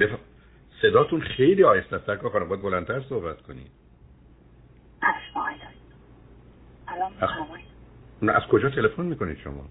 بف... 0.00 0.10
صداتون 0.82 1.20
خیلی 1.20 1.64
آهسته 1.64 1.96
است. 1.96 2.06
سرکار 2.06 2.30
خانم 2.30 2.48
باید 2.48 2.62
بلندتر 2.62 3.00
صحبت 3.00 3.42
کنید 3.42 3.70
از... 5.02 5.14
از 8.28 8.42
کجا 8.50 8.70
تلفن 8.70 9.02
می‌کنید 9.02 9.38
شما؟ 9.38 9.64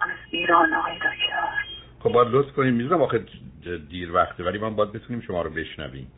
از 0.00 0.10
ایران 0.30 0.74
آقای 0.74 0.96
دکتر 0.96 1.64
خب 2.00 2.12
باید 2.12 2.28
لطف 2.28 2.52
کنید 2.52 2.74
می‌دونم 2.74 3.02
آخه 3.02 3.24
دیر 3.88 4.12
وقته 4.12 4.44
ولی 4.44 4.58
من 4.58 4.76
باید 4.76 4.92
بتونیم 4.92 5.22
شما 5.22 5.42
رو 5.42 5.50
بشنویم. 5.50 6.12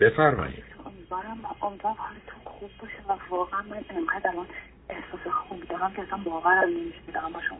بفرمایید. 0.00 0.64
امیدوارم 0.86 1.38
امیدوارم 1.62 1.96
حالتون 1.96 2.44
خوب 2.44 2.70
باشه 2.80 2.98
و 3.08 3.16
واقعا 3.30 3.62
من 3.62 3.84
انقدر 3.90 4.30
الان 4.30 4.46
احساس 4.88 5.32
خوب 5.48 5.64
دارم 5.64 5.92
که 5.92 6.02
اصلا 6.02 6.18
باورم 6.24 6.68
نمیشه 6.68 7.12
دارم 7.14 7.32
با 7.32 7.40
شما 7.48 7.58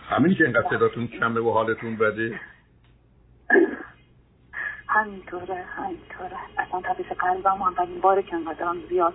همین 0.00 0.34
که 0.34 0.44
انقدر 0.46 0.70
صداتون 0.70 1.06
کمه 1.06 1.40
و 1.40 1.50
حالتون 1.50 1.96
بده. 1.96 2.40
همینطوره 4.94 5.64
همینطوره. 5.76 6.36
اصلا 6.58 6.80
تپش 6.80 7.12
قلبم 7.18 7.62
اولین 7.62 8.00
باره 8.00 8.22
که 8.22 8.34
انقدرم 8.34 8.76
زیاد 8.88 9.14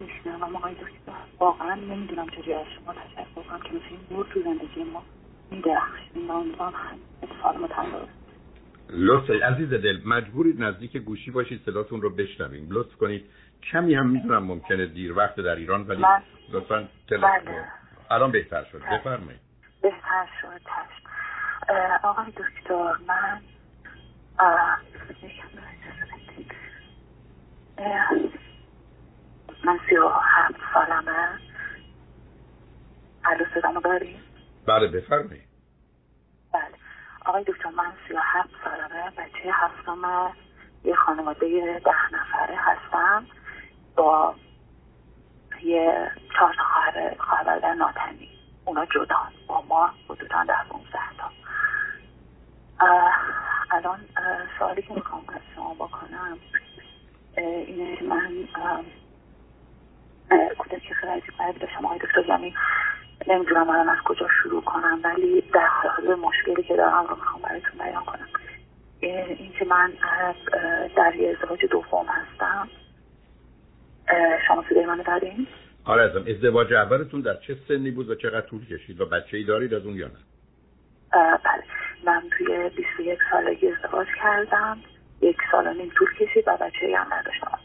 میشنوم. 0.00 0.56
آقای 0.56 0.74
دکتر 0.74 1.12
واقعا 1.38 1.74
نمی‌دونم 1.74 2.28
چجوری 2.28 2.54
از 2.54 2.66
شما 2.66 2.92
تشکر 2.92 3.42
کنم 3.48 3.60
که 3.60 3.68
مثل 3.68 3.84
این 3.90 4.00
نور 4.10 4.26
تو 4.34 4.42
زندگی 4.42 4.84
ما 4.84 5.02
میدرخشیم 5.50 6.30
و 6.30 6.32
امیدوارم 6.32 6.74
اتفاق 7.22 7.56
ما 7.56 7.68
لطف 8.90 9.30
عزیز 9.30 9.70
دل 9.70 10.00
مجبورید 10.06 10.62
نزدیک 10.62 10.96
گوشی 10.96 11.30
باشید 11.30 11.62
صداتون 11.66 12.02
رو 12.02 12.10
بشنویم. 12.10 12.66
لطف 12.70 12.96
کنید. 12.96 13.24
کمی 13.72 13.94
هم 13.94 14.06
می‌دونم 14.06 14.44
ممکنه 14.44 14.86
دیر 14.86 15.18
وقت 15.18 15.36
در 15.36 15.54
ایران 15.54 15.82
ولی 15.82 16.04
لطفا 16.52 16.88
تلفن 17.08 17.26
بله. 17.44 17.64
الان 18.10 18.30
بهتر 18.30 18.64
شد. 18.64 18.82
بله. 18.82 18.98
بفرمایید. 18.98 19.40
بهتر 19.82 20.26
شد. 20.40 20.60
آقای 22.02 22.26
دکتر 22.26 22.92
من 23.06 23.40
من 29.64 29.80
سی 29.88 29.96
و 29.96 30.08
هفت 30.08 30.60
سالمه 30.74 31.38
الو 33.24 33.44
صدامو 33.54 33.80
داری؟ 33.80 34.20
بله 34.66 34.88
بفرمایید. 34.88 35.48
بله. 36.52 36.74
آقای 37.26 37.44
دکتر 37.44 37.70
من 37.70 37.92
سی 38.08 38.14
و 38.14 38.20
هفت 38.22 38.50
سالمه 38.64 39.10
بچه 39.10 39.50
هفتم 39.52 40.32
یه 40.84 40.94
خانواده 40.94 41.80
ده 41.84 42.14
نفره 42.14 42.56
هستم 42.56 43.26
با 43.96 44.34
یه 45.62 46.10
چهار 46.38 46.54
تا 46.54 46.62
خواهر 47.18 47.74
ناتنی. 47.74 48.30
اونا 48.64 48.84
جدا 48.86 49.16
با 49.46 49.62
ما 49.62 49.90
حدودا 50.08 50.44
ده 50.44 50.64
پونزده 50.68 51.16
تا. 51.18 51.43
الان 53.70 53.98
سوالی 54.58 54.82
که 54.82 54.94
می‌خوام 54.94 55.24
از 55.28 55.40
شما 55.54 55.74
بکنم 55.74 56.38
اینه 57.36 58.02
من 58.02 58.32
کودک 60.58 60.92
خیلی 60.92 61.12
عجیب 61.12 61.58
داشتم 61.60 61.84
آقای 61.84 61.98
دکتر 61.98 62.24
یعنی 62.28 62.54
نمی‌دونم 63.28 63.70
الان 63.70 63.88
از 63.88 63.98
کجا 64.04 64.28
شروع 64.42 64.62
کنم 64.62 65.00
ولی 65.04 65.40
در 65.40 65.66
حال 65.66 66.14
مشکلی 66.14 66.62
که 66.62 66.76
دارم 66.76 67.06
رو 67.06 67.16
می‌خوام 67.16 67.42
براتون 67.42 67.78
بیان 67.78 68.04
کنم 68.04 68.28
این 69.00 69.52
که 69.58 69.64
من 69.64 69.92
در 70.96 71.14
یه 71.16 71.30
ازدواج 71.30 71.64
دوم 71.70 72.06
هستم 72.06 72.68
شما 74.48 74.64
صدای 74.68 74.86
منو 74.86 75.02
دارین؟ 75.02 75.46
آره 75.84 76.02
ازم 76.02 76.24
ازدواج 76.28 76.72
اولتون 76.72 77.20
در 77.20 77.34
چه 77.34 77.56
سنی 77.68 77.90
بود 77.90 78.10
و 78.10 78.14
چقدر 78.14 78.46
طول 78.46 78.66
کشید 78.66 79.00
و 79.00 79.06
بچه 79.06 79.36
ای 79.36 79.44
دارید 79.44 79.74
از 79.74 79.86
اون 79.86 79.96
یا 79.96 80.06
نه؟ 80.06 80.18
بله 81.44 81.64
من 82.06 82.22
توی 82.38 82.70
21 82.76 83.18
سالگی 83.30 83.68
ازدواج 83.68 84.06
کردم. 84.22 84.78
یک 85.20 85.36
سال 85.52 85.76
نیم 85.76 85.92
طول 85.96 86.08
کشید 86.14 86.48
و 86.48 86.56
بچه 86.56 86.96
هم 86.96 87.14
نداشتم. 87.14 87.58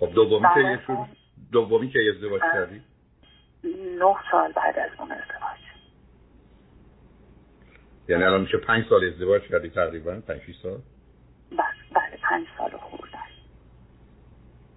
خب 0.00 0.14
دومی 0.14 0.46
که 0.54 0.80
دومی 1.52 1.90
که 1.90 1.98
ازدواج 2.14 2.40
کردی؟ 2.40 2.82
نه 3.98 4.14
سال 4.30 4.52
بعد 4.52 4.78
از 4.78 4.90
اون 4.98 5.12
ازدواج. 5.12 5.58
یعنی 8.08 8.22
الان 8.22 8.40
میشه 8.40 8.58
پنج 8.58 8.84
سال 8.88 9.04
ازدواج 9.04 9.42
کردی 9.42 9.70
تقریبا؟ 9.70 10.20
پنج 10.28 10.40
سال؟ 10.62 10.78
بله 11.50 11.58
بله 11.94 12.18
پنج 12.22 12.46
سال 12.58 12.70
خورده 12.70 13.18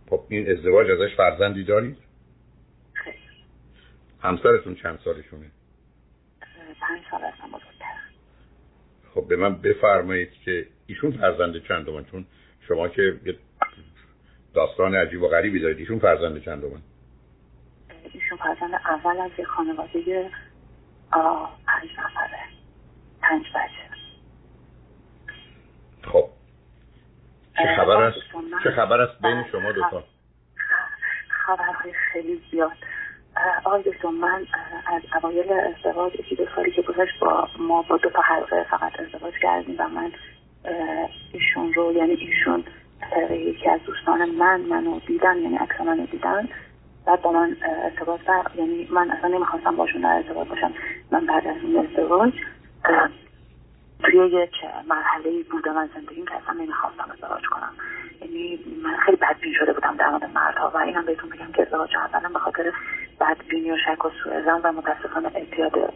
خب 0.09 0.23
این 0.29 0.51
ازدواج 0.51 0.91
ازش 0.91 1.16
فرزندی 1.16 1.63
دارید؟ 1.63 1.97
خیلی. 2.94 3.17
همسرتون 4.19 4.75
چند 4.75 5.00
سالشونه؟ 5.03 5.51
پنج 6.87 7.01
سال 7.11 7.21
هستم 7.21 7.47
بزرگتر 7.47 7.97
خب 9.13 9.27
به 9.27 9.35
من 9.35 9.55
بفرمایید 9.55 10.31
که 10.45 10.67
ایشون 10.87 11.11
فرزند 11.11 11.67
چندمان 11.67 12.05
چون 12.05 12.25
شما 12.67 12.87
که 12.87 13.19
داستان 14.53 14.95
عجیب 14.95 15.21
و 15.21 15.27
غریبی 15.27 15.59
دارید 15.59 15.77
ایشون 15.77 15.99
فرزند 15.99 16.43
چندمان؟ 16.43 16.81
ایشون 18.13 18.37
فرزند 18.37 18.73
اول 18.73 19.19
از 19.19 19.31
یه 19.37 19.45
خانواده 19.45 20.31
پنج 21.67 21.89
نفره. 21.97 22.39
پنج 23.21 23.45
بچه. 23.55 23.87
خب. 26.11 26.29
چه 27.57 27.75
خبر 27.77 28.03
است؟ 28.03 28.17
چه 28.63 28.71
خبر 28.71 29.01
است 29.01 29.21
بین 29.21 29.43
شما 29.51 29.71
دو 29.71 29.81
تا 29.91 30.03
خبرهای 31.29 31.93
خیلی 32.13 32.41
زیاد. 32.51 32.71
آقای 33.65 33.81
دکتر 33.81 34.07
من 34.07 34.45
از 34.87 35.01
اوایل 35.23 35.51
ازدواج 35.51 36.15
یکی 36.15 36.35
دو 36.35 36.45
سالی 36.55 36.71
که 36.71 36.81
گذشت 36.81 37.19
با 37.19 37.47
ما 37.59 37.81
با 37.81 37.97
دو 37.97 38.09
تا 38.09 38.21
حلقه 38.21 38.63
فقط 38.63 38.99
ازدواج 38.99 39.33
کردیم 39.41 39.75
و 39.79 39.87
من 39.87 40.11
ایشون 41.33 41.73
رو 41.73 41.93
یعنی 41.93 42.13
ایشون 42.13 42.63
یکی 43.31 43.69
از 43.69 43.79
دوستان 43.85 44.29
من 44.29 44.61
منو 44.61 44.99
دیدن 44.99 45.37
یعنی 45.37 45.55
عکس 45.57 45.81
منو 45.81 46.05
دیدن 46.05 46.49
بعد 47.05 47.21
با 47.21 47.31
من 47.31 47.57
ارتباط 47.83 48.21
بر 48.21 48.43
یعنی 48.55 48.87
من 48.91 49.11
اصلا 49.11 49.29
نمی‌خواستم 49.29 49.75
باشون 49.75 50.01
در 50.01 50.13
ارتباط 50.15 50.47
باشم. 50.47 50.73
من 51.11 51.25
بعد 51.25 51.47
از 51.47 51.55
این 51.63 51.77
ازدواج 51.77 52.33
توی 54.03 54.27
یک 54.27 54.51
مرحله 54.89 55.43
بودم 55.51 55.77
از 55.77 55.89
زندگیم 55.95 56.25
که 56.25 56.35
اصلا 56.35 56.53
نمی‌خواستم 56.53 57.11
ازدواج 57.13 57.43
کنم. 57.51 57.73
یعنی 58.21 58.59
من 58.83 58.97
خیلی 58.97 59.17
بدبین 59.17 59.53
شده 59.53 59.73
بودم 59.73 59.95
در 59.95 60.09
مورد 60.09 60.29
مردها 60.35 60.71
و 60.73 60.77
اینم 60.77 61.05
بهتون 61.05 61.29
بگم 61.29 61.51
که 61.51 61.61
ازدواج 61.61 61.95
اولا 61.95 62.29
به 62.29 62.39
خاطر 62.39 62.73
بدبینی 63.27 63.71
و 63.71 63.77
شک 63.77 64.05
و 64.05 64.09
سوء 64.23 64.59
و 64.63 64.71
متاسفانه 64.71 65.31
اعتیاد 65.35 65.93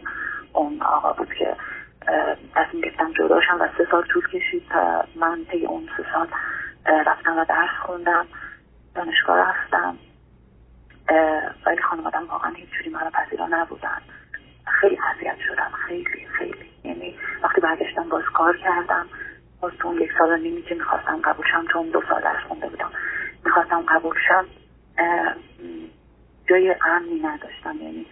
اون 0.52 0.82
آقا 0.82 1.12
بود 1.12 1.34
که 1.34 1.56
تصمیم 2.54 2.82
گرفتم 2.82 3.12
جداشم 3.12 3.60
و 3.60 3.68
سه 3.78 3.86
سال 3.90 4.02
طول 4.02 4.28
کشید 4.28 4.62
تا 4.68 5.04
من 5.16 5.44
طی 5.50 5.66
اون 5.66 5.88
سه 5.96 6.04
سال 6.12 6.28
رفتم 6.86 7.38
و 7.38 7.44
درس 7.44 7.70
خوندم 7.86 8.26
دانشگاه 8.94 9.38
رفتم 9.38 9.96
ولی 11.66 11.82
خانوادم 11.82 12.26
واقعا 12.28 12.52
هیچ 12.52 12.68
جوری 12.70 12.90
مرا 12.90 13.10
پذیرا 13.10 13.46
نبودن. 13.46 13.98
خیلی 14.80 14.98
اذیت 15.14 15.36
شدم 15.48 15.70
خیلی 15.88 16.26
خیلی. 16.38 16.70
یعنی 16.84 17.18
وقتی 17.42 17.60
برگشتم 17.60 18.08
باز 18.08 18.22
کار 18.34 18.56
کردم 18.56 19.06
باز 19.60 19.72
تو 19.78 19.88
اون 19.88 20.00
یک 20.00 20.10
سال 20.18 20.40
نیمی 20.40 20.62
که 20.62 20.74
می‌خواستم 20.74 21.20
قبول 21.24 21.46
شم 21.52 21.64
چون 21.72 21.90
دو 21.90 22.02
سال 22.08 22.22
درس 22.22 22.42
خونده 22.48 22.68
بودم 22.68 22.90
می‌خواستم 23.44 23.82
قبول 23.88 24.16
شم 24.28 24.46
جای 26.48 26.74
امنی 26.84 27.20
نداشتم 27.20 27.76
یعنی 27.82 28.06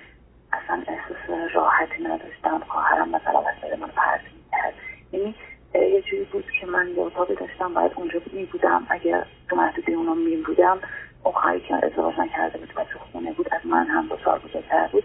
اصلا 0.52 0.82
احساس 0.86 1.54
راحتی 1.54 2.02
نداشتم 2.02 2.58
خواهرم 2.68 3.08
مثلا 3.08 3.40
وسط 3.40 3.78
من 3.78 3.88
پرد 3.88 4.20
می‌کرد. 4.22 4.74
یعنی 5.12 5.34
یه 5.74 6.02
جوری 6.02 6.24
بود 6.24 6.44
که 6.60 6.66
من 6.66 6.88
یه 6.88 7.00
اتاقی 7.00 7.34
داشتم 7.34 7.74
باید 7.74 7.92
اونجا 7.96 8.20
می 8.32 8.44
بودم. 8.44 8.86
اگر 8.90 9.26
تو 9.48 9.56
محدوده 9.56 9.92
اونا 9.92 10.14
می 10.14 10.36
بودم 10.36 10.78
اون 11.24 11.34
خواهی 11.34 11.60
که 11.60 11.74
ازدواج 11.74 12.18
نکرده 12.18 12.58
بود 12.58 12.72
و 12.76 12.84
تو 12.84 12.98
خونه 12.98 13.32
بود 13.32 13.48
از 13.54 13.66
من 13.66 13.86
هم 13.86 14.06
دو 14.06 14.16
سال 14.24 14.38
بزرگتر 14.38 14.86
بود 14.86 15.04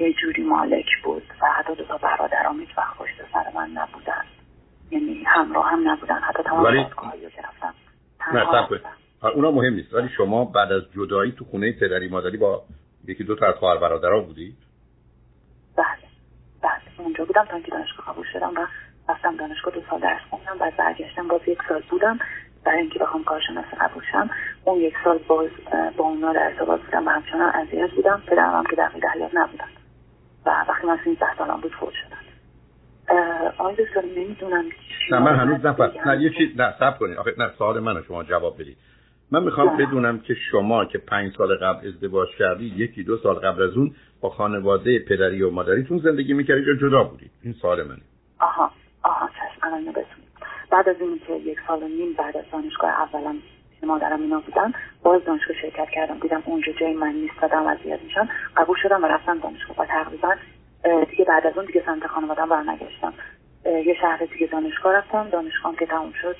یه 0.00 0.12
جوری 0.12 0.42
مالک 0.42 0.86
بود 1.04 1.22
و 1.42 1.46
حتی 1.46 1.74
دو 1.74 1.84
تا 1.84 1.96
برادرام 1.96 2.60
هیچ 2.60 2.78
وقت 2.78 2.96
پشت 2.98 3.14
سر 3.32 3.44
من 3.54 3.70
نبودن. 3.70 4.24
یعنی 4.90 5.24
همراه 5.26 5.70
هم 5.70 5.88
نبودن. 5.88 6.20
حتی 6.20 6.42
تمام 6.42 6.64
ولی... 6.64 6.84
که 7.36 7.42
رفتم 7.42 7.74
نه 8.32 8.80
اونا 9.28 9.50
مهم 9.50 9.74
نیست. 9.74 9.94
ولی 9.94 10.08
شما 10.16 10.44
بعد 10.44 10.72
از 10.72 10.82
جدایی 10.96 11.32
تو 11.32 11.44
خونه 11.44 11.72
پدری 11.72 12.08
مادری 12.08 12.36
با 12.36 12.62
یکی 13.06 13.24
دو 13.24 13.34
تا 13.34 13.46
از 13.46 13.54
خواهر 13.54 13.78
برادرها 13.78 14.20
بودید 14.20 14.56
بله. 15.76 15.86
بله. 16.62 16.80
اونجا 16.98 17.24
بودم 17.24 17.44
تا 17.44 17.54
اینکه 17.54 17.70
دانشگاه 17.70 18.06
قبول 18.06 18.24
شدم 18.32 18.52
و 18.56 18.66
رفتم 19.08 19.36
دانشگاه 19.36 19.74
دو 19.74 19.80
سال 19.90 20.00
درس 20.00 20.20
خوندم. 20.30 20.58
بعد 20.58 20.76
برگشتم 20.76 21.28
باز 21.28 21.40
یک 21.46 21.58
سال 21.68 21.82
بودم. 21.90 22.18
برای 22.64 22.78
اینکه 22.78 22.98
بخوام 22.98 23.24
کارشناس 23.24 23.64
قبول 23.80 24.02
شم. 24.12 24.30
اون 24.64 24.80
یک 24.80 24.94
سال 25.04 25.18
باز 25.28 25.50
با 25.96 26.04
اونا 26.04 26.32
در 26.32 26.44
ارتباط 26.44 26.80
بودم 26.80 27.06
و 27.06 27.10
همچنان 27.10 27.52
اذیت 27.54 27.90
بودم. 27.90 28.22
پدرم 28.26 28.54
هم 28.54 28.64
که 28.70 28.76
در 28.76 28.88
حیات 29.14 29.30
نبودن. 29.34 29.68
و 30.46 30.50
وقتی 30.68 30.86
من 30.86 30.98
سینزده 31.04 31.36
سالم 31.38 31.60
بود 31.60 31.72
فوت 31.72 31.92
شدن 31.92 32.24
آقای 33.58 33.74
دکتر 33.74 34.02
نمی‌دونم 34.16 34.64
نه 35.10 35.18
من 35.18 35.36
هنوز 35.36 35.66
نفر 35.66 35.90
نه 36.06 36.22
یه 36.22 36.30
چیز 36.30 36.60
نه 36.60 36.74
سب 36.78 36.98
کنید 36.98 37.18
آخه 37.18 37.34
نه 37.38 37.50
سوال 37.58 37.80
منو 37.80 38.02
شما 38.02 38.24
جواب 38.24 38.60
بدید 38.60 38.76
من 39.30 39.42
می‌خوام 39.42 39.76
بدونم 39.76 40.18
که 40.18 40.34
شما 40.34 40.84
که 40.84 40.98
پنج 40.98 41.32
سال 41.36 41.56
قبل 41.56 41.88
ازدواج 41.88 42.28
کردی 42.38 42.74
یکی 42.76 43.02
دو 43.02 43.16
سال 43.16 43.34
قبل 43.34 43.62
از 43.62 43.76
اون 43.76 43.94
با 44.20 44.30
خانواده 44.30 44.98
پدری 44.98 45.42
و 45.42 45.50
مادریتون 45.50 45.98
زندگی 45.98 46.32
می‌کردید 46.32 46.66
یا 46.66 46.74
جدا 46.74 47.04
بودید؟ 47.04 47.30
این 47.42 47.52
سوال 47.52 47.82
منه. 47.82 48.02
آها 48.40 48.70
الان 49.62 49.84
بتونیم 49.84 50.28
بعد 50.70 50.88
از 50.88 50.96
این 51.00 51.20
که 51.26 51.32
یک 51.32 51.58
سال 51.66 51.82
و 51.82 51.88
نیم 51.88 52.12
بعد 52.18 52.36
از 52.36 52.44
دانشگاه 52.52 52.90
اولم 52.90 53.36
مادرم 53.82 54.20
اینا 54.20 54.40
بودن 54.40 54.72
باز 55.02 55.24
دانشگاه 55.24 55.56
شرکت 55.62 55.88
کردم. 55.90 56.18
دیدم 56.18 56.42
اونجا 56.44 56.72
جای 56.80 56.94
من 56.94 57.12
نیست 57.12 57.34
و 57.42 57.56
اذیت 57.56 58.02
میشن 58.02 58.28
قبول 58.56 58.76
شدم 58.82 59.04
و 59.04 59.06
رفتم 59.06 59.38
دانشگاه. 59.38 59.76
و 59.78 59.84
تقریبا 59.86 60.34
دیگه 61.10 61.24
بعد 61.24 61.46
از 61.46 61.56
اون 61.56 61.66
دیگه 61.66 61.82
سمت 61.86 62.06
خانوادم 62.06 62.48
برنگشتم. 62.48 63.12
یه 63.64 63.94
شهر 64.00 64.24
دیگه 64.24 64.46
دانشگاه 64.46 64.92
رفتم. 64.92 65.28
دانشگاه 65.30 65.76
که 65.76 65.86
تموم 65.86 66.12
شد 66.22 66.36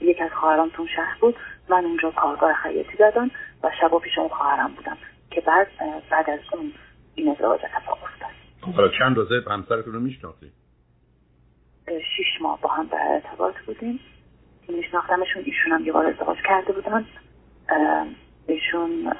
یک 0.00 0.20
از 0.20 0.30
خواهرام 0.30 0.68
تو 0.68 0.86
شهر 0.86 1.16
بود. 1.20 1.36
من 1.68 1.84
اونجا 1.84 2.10
کارگاه 2.10 2.52
خیاطی 2.54 2.96
زدم 2.98 3.30
و 3.62 3.70
شبا 3.80 3.98
پیش 3.98 4.18
اون 4.18 4.28
خواهرم 4.28 4.74
بودم 4.76 4.96
که 5.30 5.40
بعد 5.40 5.66
بعد 6.10 6.30
از 6.30 6.40
اون 6.52 6.72
این 7.14 7.30
ازدواج 7.30 7.60
اتفاق 7.64 7.98
افتاد. 8.02 8.30
خب، 8.60 8.72
حالا 8.72 8.88
چند 8.98 9.16
روزه 9.16 9.34
همسرتون 9.50 9.92
رو 9.92 10.00
میشناختی 10.00 10.52
شیش 11.86 12.40
ماه 12.40 12.60
با 12.60 12.68
هم 12.68 12.86
در 12.86 13.08
ارتباط 13.10 13.54
بودیم. 13.66 14.00
میشناختمشون 14.68 15.42
ایشون 15.44 15.72
هم 15.72 15.84
یه 15.84 15.92
بار 15.92 16.06
ازدواج 16.06 16.38
کرده 16.44 16.72
بودن. 16.72 17.06
ایشون 18.46 19.12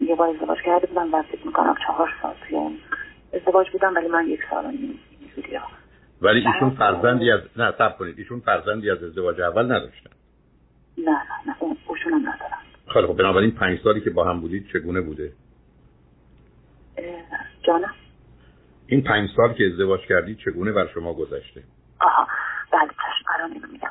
یه 0.00 0.14
بار 0.14 0.28
ازدواج 0.28 0.58
کرده 0.64 0.86
بودن 0.86 1.10
و 1.10 1.22
فکر 1.22 1.46
می‌کنم 1.46 1.74
چهار 1.86 2.14
سال 2.22 2.34
توی 2.48 2.78
ازدواج 3.32 3.70
بودن 3.70 3.92
ولی 3.92 4.08
من 4.08 4.28
یک 4.28 4.40
سال 4.50 4.64
و 4.64 4.70
نیم 4.70 5.00
ولی 6.24 6.46
ایشون 6.46 6.70
فرزندی 6.70 7.30
از 7.30 7.40
نه 7.56 7.74
سب 7.78 7.98
کنید. 7.98 8.18
ایشون 8.18 8.40
فرزندی 8.40 8.90
از 8.90 9.02
ازدواج 9.02 9.40
اول 9.40 9.64
نداشتن. 9.64 10.10
نه 10.98 11.10
نه 11.10 11.16
نه. 11.46 11.56
اونشون 11.58 12.12
هم 12.12 12.20
ندارن. 12.20 12.58
خیلی 12.92 13.06
خب 13.06 13.16
بنابراین 13.16 13.50
پنج 13.50 13.80
سالی 13.84 14.00
که 14.00 14.10
با 14.10 14.24
هم 14.24 14.40
بودید 14.40 14.68
چگونه 14.72 15.00
بوده؟ 15.00 15.32
جانم 17.62 17.94
این 18.86 19.02
پنج 19.02 19.30
سال 19.36 19.52
که 19.52 19.66
ازدواج 19.72 20.00
کردید 20.00 20.38
چگونه 20.38 20.72
بر 20.72 20.88
شما 20.94 21.14
گذشته؟ 21.14 21.62
آها. 22.00 22.26
بله 22.72 22.88
چشم 22.88 23.54
اینو 23.54 23.66
میگم 23.72 23.90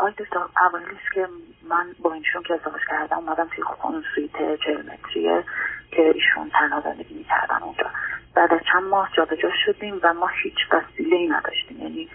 آی 0.00 0.12
دکتر 0.18 0.38
اولیش 0.38 1.10
که 1.14 1.26
من 1.68 1.86
با 2.02 2.12
ایشون 2.12 2.42
که 2.42 2.54
ازدواج 2.54 2.80
کردم 2.88 3.18
اومدم 3.18 3.48
توی 3.54 3.64
خونه 3.64 4.02
سویت 4.14 4.60
چهل 4.64 4.82
متریه 4.82 5.44
که 5.90 6.02
ایشون 6.14 6.50
تنها 6.50 6.80
زندگی 6.80 7.14
می‌کردن 7.14 7.62
اونجا. 7.62 7.86
بعد 8.34 8.54
از 8.54 8.60
چند 8.72 8.82
ماه 8.82 9.08
جابجا 9.16 9.50
شدیم 9.66 10.00
و 10.02 10.14
ما 10.14 10.26
هیچ 10.42 10.54
وسیله 10.72 11.16
ای 11.16 11.28
نداشتیم. 11.28 11.80
یعنی 11.80 12.08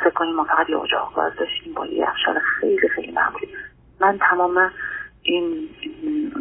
فکر 0.00 0.10
کنیم 0.10 0.34
ما 0.34 0.44
فقط 0.44 0.70
یه 0.70 0.78
اجاق 0.78 1.14
گاز 1.14 1.32
داشتیم 1.36 1.74
با 1.74 1.86
یه 1.86 1.98
یخچال 1.98 2.38
خیلی 2.38 2.88
خیلی 2.88 3.12
معمولی. 3.12 3.48
من 4.00 4.18
تمام 4.30 4.70
این 5.22 5.68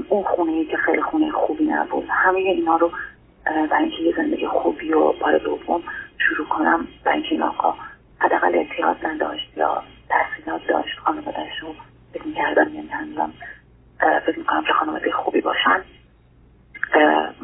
اون 0.09 0.23
خونه 0.23 0.51
ای 0.51 0.65
که 0.65 0.77
خیلی 0.77 1.01
خونه 1.01 1.31
خوبی 1.31 1.65
نبود 1.65 2.07
همه 2.09 2.39
اینا 2.39 2.77
رو 2.77 2.91
برای 3.45 3.83
اینکه 3.83 4.03
یه 4.03 4.13
زندگی 4.15 4.47
خوبی 4.47 4.93
و 4.93 5.11
بار 5.11 5.37
دوم 5.37 5.83
شروع 6.17 6.47
کنم 6.47 6.87
برای 7.03 7.17
اینکه 7.17 7.31
این 7.31 7.43
آقا 7.43 7.75
حداقل 8.19 8.55
اعتیاد 8.55 9.05
نداشت 9.05 9.57
یا 9.57 9.83
تحصیلات 10.09 10.67
داشت 10.67 10.99
خانوادهش 10.99 11.59
رو 11.61 11.75
فکر 12.13 12.23
می‌کردم 12.23 12.75
یعنی 12.75 12.87
هنوزم 12.87 13.33
فکر 14.25 14.39
می‌کنم 14.39 14.63
که 14.63 14.73
خانواده 14.73 15.11
خوبی 15.11 15.41
باشن. 15.41 15.83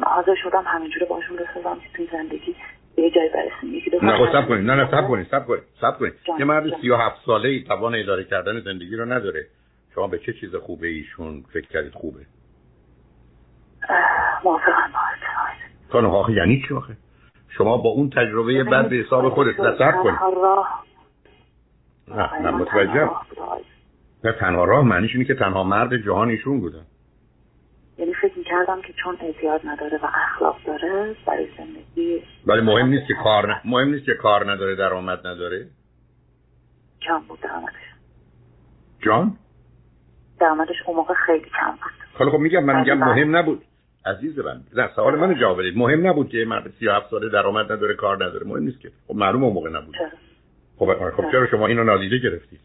حاضر 0.02 0.34
شدم 0.42 0.64
همینجوره 0.66 1.06
باشون 1.06 1.36
بسازم 1.36 1.80
که 1.80 1.88
توی 1.94 2.08
زندگی. 2.12 2.56
یه 2.96 3.10
جای 3.10 3.28
برسیم. 3.28 3.74
یکی 3.74 3.90
دو 3.90 3.98
نه 4.02 4.16
خب 4.16 4.32
سب 4.32 4.48
کنید 4.48 4.70
نه 4.70 4.74
نه 4.74 4.90
سب 4.90 5.08
کنید 5.08 5.26
سب 5.30 5.46
کنید 5.46 5.62
سب 5.80 5.98
کنید 5.98 6.12
یه 6.38 6.44
مرد 6.44 6.80
سی 6.80 6.90
و 6.90 6.96
هفت 6.96 7.16
ساله 7.26 7.48
ای 7.48 7.64
توان 7.64 7.94
اداره 7.94 8.24
کردن 8.24 8.60
زندگی 8.60 8.96
رو 8.96 9.04
نداره. 9.04 9.46
شما 9.94 10.06
به 10.06 10.18
چه 10.18 10.32
چیز 10.32 10.54
خوبه 10.54 10.86
ایشون 10.86 11.44
فکر 11.52 11.68
کردید 11.68 11.92
خوبه؟ 11.92 12.20
موافقم 14.44 14.90
خانم 15.88 16.10
آخه 16.10 16.32
یعنی 16.32 16.64
چی 16.68 16.74
آخه؟ 16.74 16.96
شما 17.48 17.76
با 17.76 17.90
اون 17.90 18.10
تجربه 18.10 18.64
بعد 18.64 18.88
به 18.88 18.96
حساب 18.96 19.28
خودت 19.28 19.60
نصب 19.60 20.02
کنید 20.02 20.18
نه 22.08 22.40
نه 22.42 22.50
متوجه 22.50 23.10
نه 24.24 24.32
تنها 24.32 24.64
راه 24.64 24.84
معنیش 24.84 25.14
اینه 25.14 25.24
که 25.24 25.34
تنها 25.34 25.64
مرد 25.64 25.96
جهان 25.96 26.28
ایشون 26.28 26.60
بودن 26.60 26.86
یعنی 27.98 28.14
فکر 28.14 28.33
می‌کردم 28.54 28.82
که 28.82 28.92
چون 28.92 29.16
اعتیاد 29.20 29.60
نداره 29.64 29.98
و 30.02 30.06
اخلاق 30.06 30.56
داره 30.66 31.16
برای 31.26 31.46
زندگی 31.58 32.22
ولی 32.46 32.60
مهم 32.60 32.86
نیست 32.86 33.06
که 33.08 33.14
کار 33.24 33.52
ن... 33.52 33.60
مهم 33.64 33.88
نیست 33.88 34.06
که 34.06 34.14
کار 34.14 34.52
نداره 34.52 34.74
درآمد 34.74 35.26
نداره؟ 35.26 35.66
کم 37.02 37.18
بود 37.28 37.40
درآمدش. 37.40 37.74
جان؟ 39.00 39.36
درآمدش 40.40 40.76
اون 40.86 40.96
موقع 40.96 41.14
خیلی 41.14 41.44
کم 41.60 41.70
بود. 41.70 41.92
حالا 42.18 42.30
خب 42.30 42.38
میگم 42.38 42.64
من 42.64 42.80
میگم 42.80 42.98
مهم 42.98 43.36
نبود. 43.36 43.62
عزیز 44.06 44.38
من 44.38 44.60
نه 44.76 44.90
سوال 44.96 45.18
منو 45.18 45.34
جواب 45.34 45.58
بدید. 45.58 45.78
مهم 45.78 46.06
نبود 46.06 46.28
که 46.28 46.44
مرد 46.48 46.70
37 46.78 47.10
ساله 47.10 47.28
درآمد 47.28 47.72
نداره 47.72 47.94
کار 47.94 48.16
نداره. 48.16 48.46
مهم 48.46 48.62
نیست 48.62 48.80
که. 48.80 48.90
خب 49.08 49.14
معلوم 49.14 49.44
اون 49.44 49.52
موقع 49.52 49.70
نبود؟ 49.70 49.94
خب 50.78 51.10
خب 51.16 51.30
چرا 51.32 51.46
شما 51.46 51.66
اینو 51.66 51.84
نادیده 51.84 52.18
گرفتید؟ 52.18 52.60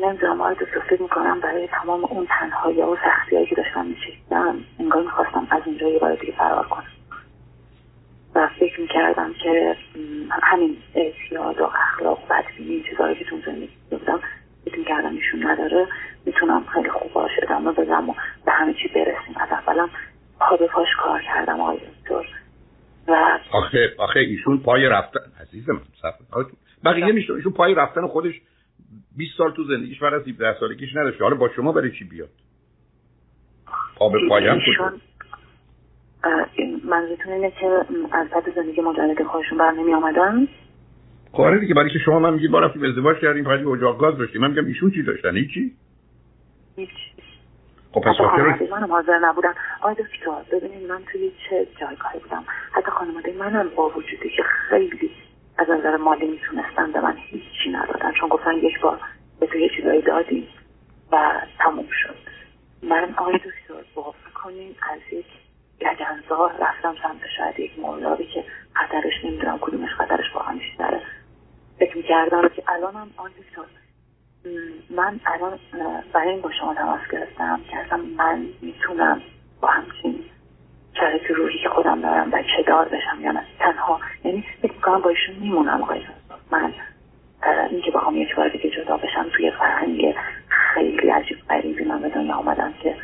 نمی‌دونم 0.00 0.40
آقای 0.40 0.54
دکتر 0.54 0.80
فکر 0.80 1.02
می‌کنم 1.02 1.40
برای 1.40 1.68
تمام 1.68 2.04
اون 2.04 2.26
تنهایی 2.26 2.82
و 2.82 2.96
سختی 2.96 3.36
هایی 3.36 3.46
که 3.46 3.54
داشتم 3.54 3.86
میچیدم 3.86 4.64
انگار 4.78 5.02
می‌خواستم 5.02 5.46
از 5.50 5.62
اینجا 5.66 5.88
یه 5.88 5.98
بار 5.98 6.14
دیگه 6.14 6.32
فرار 6.32 6.66
کنم. 6.66 6.84
و 8.34 8.48
فکر 8.60 8.80
می‌کردم 8.80 9.32
که 9.42 9.76
همین 10.42 10.76
اعتیاد 10.94 11.60
و 11.60 11.64
اخلاق 11.64 12.18
و 12.18 12.34
بدبینی 12.34 12.74
این 12.74 12.84
چیزهایی 12.90 13.14
که 13.14 13.24
تو 13.24 13.36
زندگی 13.46 13.70
بودم 13.90 14.20
فکر 14.64 14.78
می‌کردم 14.78 15.14
ایشون 15.14 15.46
نداره. 15.46 15.86
می‌تونم 16.26 16.64
خیلی 16.74 16.90
خوب 16.90 17.12
باش 17.12 17.30
ادامه 17.42 17.72
بدم 17.72 18.08
و 18.08 18.14
به 18.46 18.52
همه 18.52 18.74
چی 18.74 18.88
برسیم. 18.88 19.36
از 19.40 19.48
اولم 19.50 19.90
پا 20.40 20.56
به 20.56 20.66
پاش 20.66 20.88
کار 21.02 21.22
کردم 21.22 21.60
آقای 21.60 21.78
دکتر. 21.78 22.28
و 23.08 23.38
آخه 23.52 23.94
آخه 23.98 24.20
ایشون 24.20 24.58
پای 24.58 24.86
رفتن 24.86 25.20
عزیز 25.40 25.68
من 25.68 25.80
بقیه 26.84 27.12
میشه 27.12 27.32
ایشون 27.32 27.52
پای 27.52 27.74
رفتن 27.74 28.06
خودش 28.06 28.40
20 29.16 29.38
سال 29.38 29.52
تو 29.52 29.64
زندگیش 29.64 29.98
بعد 29.98 30.14
از 30.14 30.28
17 30.28 30.56
سالگیش 30.60 30.96
نداشته 30.96 31.24
حالا 31.24 31.36
با 31.36 31.48
شما 31.56 31.72
برای 31.72 31.92
چی 31.98 32.04
بیاد؟ 32.04 32.28
آب 34.00 34.12
پایم 34.28 34.60
منظورتون 36.84 37.32
اینه 37.32 37.50
که 37.60 37.66
از 38.12 38.28
بعد 38.28 38.54
زندگی 38.54 38.80
مجرد 38.80 39.22
خودشون 39.22 39.58
بر 39.58 39.70
نمی 39.70 39.94
آمدن؟ 39.94 40.48
خب 41.32 41.40
آره 41.40 41.58
دیگه 41.58 41.74
برای 41.74 41.90
که 41.90 41.98
شما 41.98 42.18
من 42.18 42.34
میگید 42.34 42.50
ما 42.50 42.58
رفتیم 42.58 42.82
ازدواج 42.84 43.16
کردیم 43.18 43.44
فقط 43.44 43.66
اجاق 43.66 43.98
گاز 43.98 44.18
داشتیم. 44.18 44.40
من 44.40 44.50
میگم 44.50 44.66
ایشون 44.66 44.90
چی 44.90 45.02
داشتن؟ 45.02 45.36
هیچی 45.36 45.72
هیچ. 46.76 46.90
خب 47.92 48.00
پس 48.00 48.16
خانواده 48.16 48.68
منم 48.70 48.92
حاضر 48.92 49.18
نبودم 49.18 49.54
آقای 49.80 49.94
دکتر 49.94 50.56
ببینید 50.56 50.90
من 50.90 51.00
توی 51.12 51.30
چه 51.30 51.66
جایگاهی 51.80 52.18
بودم. 52.18 52.44
حتی 52.72 52.90
خانواده 52.90 53.34
منم 53.38 53.68
با 53.76 53.88
وجودی 53.88 54.30
که 54.36 54.42
خیلی 54.42 55.10
از 55.60 55.70
نظر 55.70 55.96
مالی 55.96 56.26
می‌تونستن 56.26 56.92
به 56.92 57.00
من 57.00 57.16
هیچی 57.16 57.70
ندادن. 57.72 58.12
چون 58.12 58.28
گفتن 58.28 58.56
یک 58.56 58.80
بار 58.80 59.00
به 59.40 59.46
تو 59.46 59.58
یه 59.58 59.68
چیزایی 59.76 60.02
دادی 60.02 60.48
و 61.12 61.40
تموم 61.58 61.88
شد. 62.02 62.16
من 62.82 63.14
آقای 63.18 63.34
دکتر 63.34 63.84
باور 63.94 64.14
کنین 64.34 64.74
از 64.92 65.00
یک 65.12 65.26
لگنزار 65.80 66.52
رفتم 66.60 66.94
سمت 67.02 67.20
شاید 67.36 67.60
یک 67.60 67.78
مولابی 67.78 68.26
که 68.26 68.44
خطرش 68.72 69.24
نمی‌دونم 69.24 69.58
کدومش 69.58 69.90
خطرش 69.90 70.34
واقعا 70.34 70.56
بیشتره. 70.56 71.00
فکر 71.78 71.96
می‌کردم 71.96 72.48
که 72.48 72.62
الانم 72.68 73.10
آقای 73.16 73.32
دکتر 73.32 73.62
من 74.90 75.20
الان 75.26 75.58
برای 76.12 76.28
این 76.28 76.40
با 76.40 76.50
شما 76.60 76.74
تماس 76.74 77.00
گرفتم 77.12 77.60
که 77.70 77.76
اصلا 77.76 77.98
من 78.16 78.46
می‌تونم 78.62 79.22
با 79.60 79.68
همچین 79.68 80.24
شرایط 81.00 81.30
روحی 81.30 81.58
که 81.62 81.68
خودم 81.68 82.00
دارم 82.00 82.30
بچه 82.30 82.62
دار 82.66 82.88
بشم 82.88 83.20
یا 83.20 83.32
نه. 83.32 83.42
تنها 83.58 84.00
یعنی 84.24 84.44
فکر 84.62 84.72
می‌کنم 84.72 85.00
با 85.00 85.10
ایشون 85.10 85.34
میمونم 85.40 85.82
آقای 85.82 86.00
من 86.50 86.72
اینکه 87.70 87.90
بخوام 87.90 88.16
یک 88.16 88.34
بار 88.36 88.48
دیگه 88.48 88.70
جدا 88.70 88.96
بشم 88.96 89.26
توی 89.36 89.50
فرهنگ 89.50 90.14
خیلی 90.48 91.10
عجیب 91.10 91.38
غریبی 91.50 91.84
من 91.84 92.02
به 92.02 92.08
دنیا 92.08 92.34
آمدم 92.34 92.72
که 92.82 92.96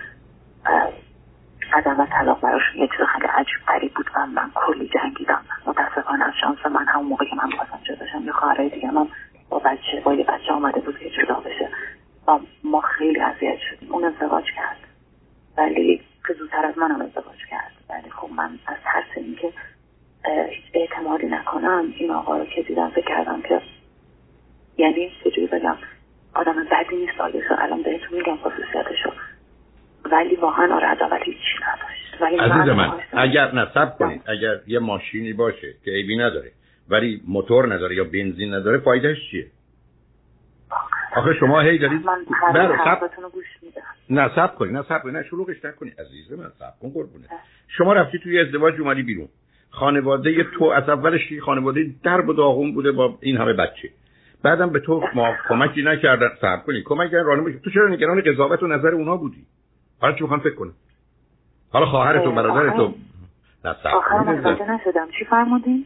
عدم 1.73 2.07
طلاق 2.07 2.41
براشون 2.41 2.81
یه 2.81 2.89
چیز 2.89 3.07
خیلی 3.07 3.27
عجیب 3.27 3.67
غریب 3.69 3.95
بود 3.95 4.11
و 4.17 4.27
من 4.27 4.51
کلی 4.55 4.89
جنگیدم. 4.89 5.45
متاسفانه 5.67 6.25
از 6.25 6.33
شانس 6.41 6.67
من 6.67 6.87
همون 6.87 7.07
موقع 7.07 7.25
که 7.25 7.37
من 7.37 7.51
خواستم 7.51 7.79
جدا 7.85 8.05
بشم 8.05 8.63
یه 8.63 8.69
دیگه 8.69 8.91
من 8.91 9.09
با 9.49 9.59
بچه 9.59 10.01
با 10.05 10.15
یه 10.15 10.25
بچه 10.25 10.53
آمده 10.53 10.81
بود 10.81 10.99
که 10.99 11.11
جدا 11.11 11.35
بشه 11.35 11.69
و 12.29 12.39
ما 12.65 12.81
خیلی 12.81 13.21
اذیت 13.21 13.59
شدیم 13.59 13.93
اون 13.93 14.05
ازدواج 14.05 14.45
کرد 14.45 14.77
ولی 15.59 16.01
که 16.29 16.35
زودتر 16.35 16.67
از 16.67 16.79
منم 16.79 17.01
ازدواج 17.01 17.39
کرد 17.51 17.73
ولی 17.91 18.11
خب 18.11 18.29
من 18.37 18.51
از 18.67 18.77
ترس 18.85 19.17
اینکه 19.17 19.53
هیچ 20.51 20.65
اعتمادی 20.75 21.27
نکنم 21.27 21.93
این 21.97 22.11
آقا 22.11 22.37
رو 22.37 22.45
که 22.45 22.63
دیدم 22.63 22.91
فکر 22.91 23.09
کردم 23.09 23.43
که 23.43 23.61
یعنی 24.77 25.13
چجوری 25.25 25.47
بگم 25.47 25.77
آدم 26.35 26.65
بدی 26.71 26.97
نیست 26.97 27.21
آگه 27.21 27.43
الان 27.59 27.83
بهتون 27.83 28.19
میگم 28.19 28.37
خصوصیتشو 28.37 29.11
ولی 30.05 30.37
واقعا 30.37 30.75
آره 30.75 30.87
عدالت 30.87 31.23
هیچی 31.23 31.59
نداشت 31.63 32.21
ولی 32.21 32.37
عزیز 32.37 32.75
من 32.75 33.01
اگر 33.37 33.55
نصب 33.55 33.99
کنید. 33.99 34.23
اگر 34.27 34.61
یه 34.67 34.79
ماشینی 34.79 35.33
باشه 35.33 35.75
که 35.85 35.91
عیبی 35.91 36.17
نداره 36.17 36.53
ولی 36.89 37.23
موتور 37.29 37.75
نداره 37.75 37.97
یا 37.97 38.05
بنزین 38.05 38.55
نداره 38.55 38.79
فایدهش 38.79 39.31
چیه؟ 39.31 39.47
آخه 41.17 41.35
شما 41.41 41.61
هی 41.61 41.79
دارید 41.79 42.07
من 42.07 42.25
سب... 42.85 43.01
گوش 43.33 43.45
میدم. 43.63 43.83
نه 44.11 44.31
سب 44.37 44.55
کنی 44.55 44.73
نه 44.73 44.83
سب 44.83 45.03
کنی 45.03 45.13
نه 45.13 45.23
شلوغش 45.23 45.65
نکنی 45.65 45.91
عزیز 45.91 46.33
من 46.33 46.53
سب 46.59 46.79
کن 46.83 46.91
قربونه 46.91 47.25
شما 47.69 47.93
رفتی 47.93 48.19
توی 48.19 48.41
ازدواج 48.41 48.81
اومدی 48.81 49.03
بیرون. 49.03 49.29
خانواده 49.71 50.45
تو 50.59 50.65
از 50.65 50.89
اولش 50.89 51.21
خانواده 51.45 51.87
درب 52.03 52.29
و 52.29 52.33
داغون 52.33 52.75
بوده 52.75 52.93
با 52.93 53.19
این 53.21 53.37
همه 53.37 53.53
بچه. 53.53 53.91
بعدم 54.43 54.71
به 54.71 54.81
تو 54.81 55.03
ما 55.15 55.35
کمکی 55.49 55.83
نکردن. 55.83 56.29
صبر 56.41 56.63
کنی 56.67 56.83
کمک 56.83 57.11
کردن 57.11 57.25
راهنمایی 57.25 57.59
تو 57.65 57.71
چرا 57.71 57.89
نگران 57.89 58.21
قضاوت 58.21 58.63
و 58.63 58.67
نظر 58.67 58.89
اونا 58.89 59.17
بودی؟ 59.17 59.47
حالا 60.01 60.15
چی 60.15 60.23
می‌خوام 60.23 60.41
فکر 60.41 60.55
کنم؟ 60.55 60.73
حالا 61.71 61.87
خواهر 61.87 62.19
تو 62.25 62.95
آخر 63.67 64.33
نشدم. 64.75 65.09
چی 65.19 65.25
فرمودین؟ 65.25 65.85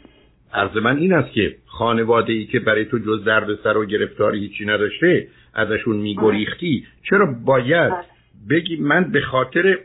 عرض 0.54 0.76
من 0.76 0.96
این 0.96 1.12
است 1.12 1.32
که 1.32 1.56
خانواده 1.66 2.32
ای 2.32 2.46
که 2.46 2.60
برای 2.60 2.84
تو 2.84 2.98
جز 2.98 3.24
درد 3.24 3.54
سر 3.64 3.76
و 3.76 3.84
گرفتاری 3.84 4.38
هیچی 4.38 4.66
نداشته 4.66 5.28
ازشون 5.54 5.96
میگریختی. 5.96 6.86
چرا 7.10 7.26
باید 7.44 7.90
بله. 7.90 8.04
بگی 8.50 8.76
من 8.76 9.04
به 9.04 9.20
خاطر 9.20 9.78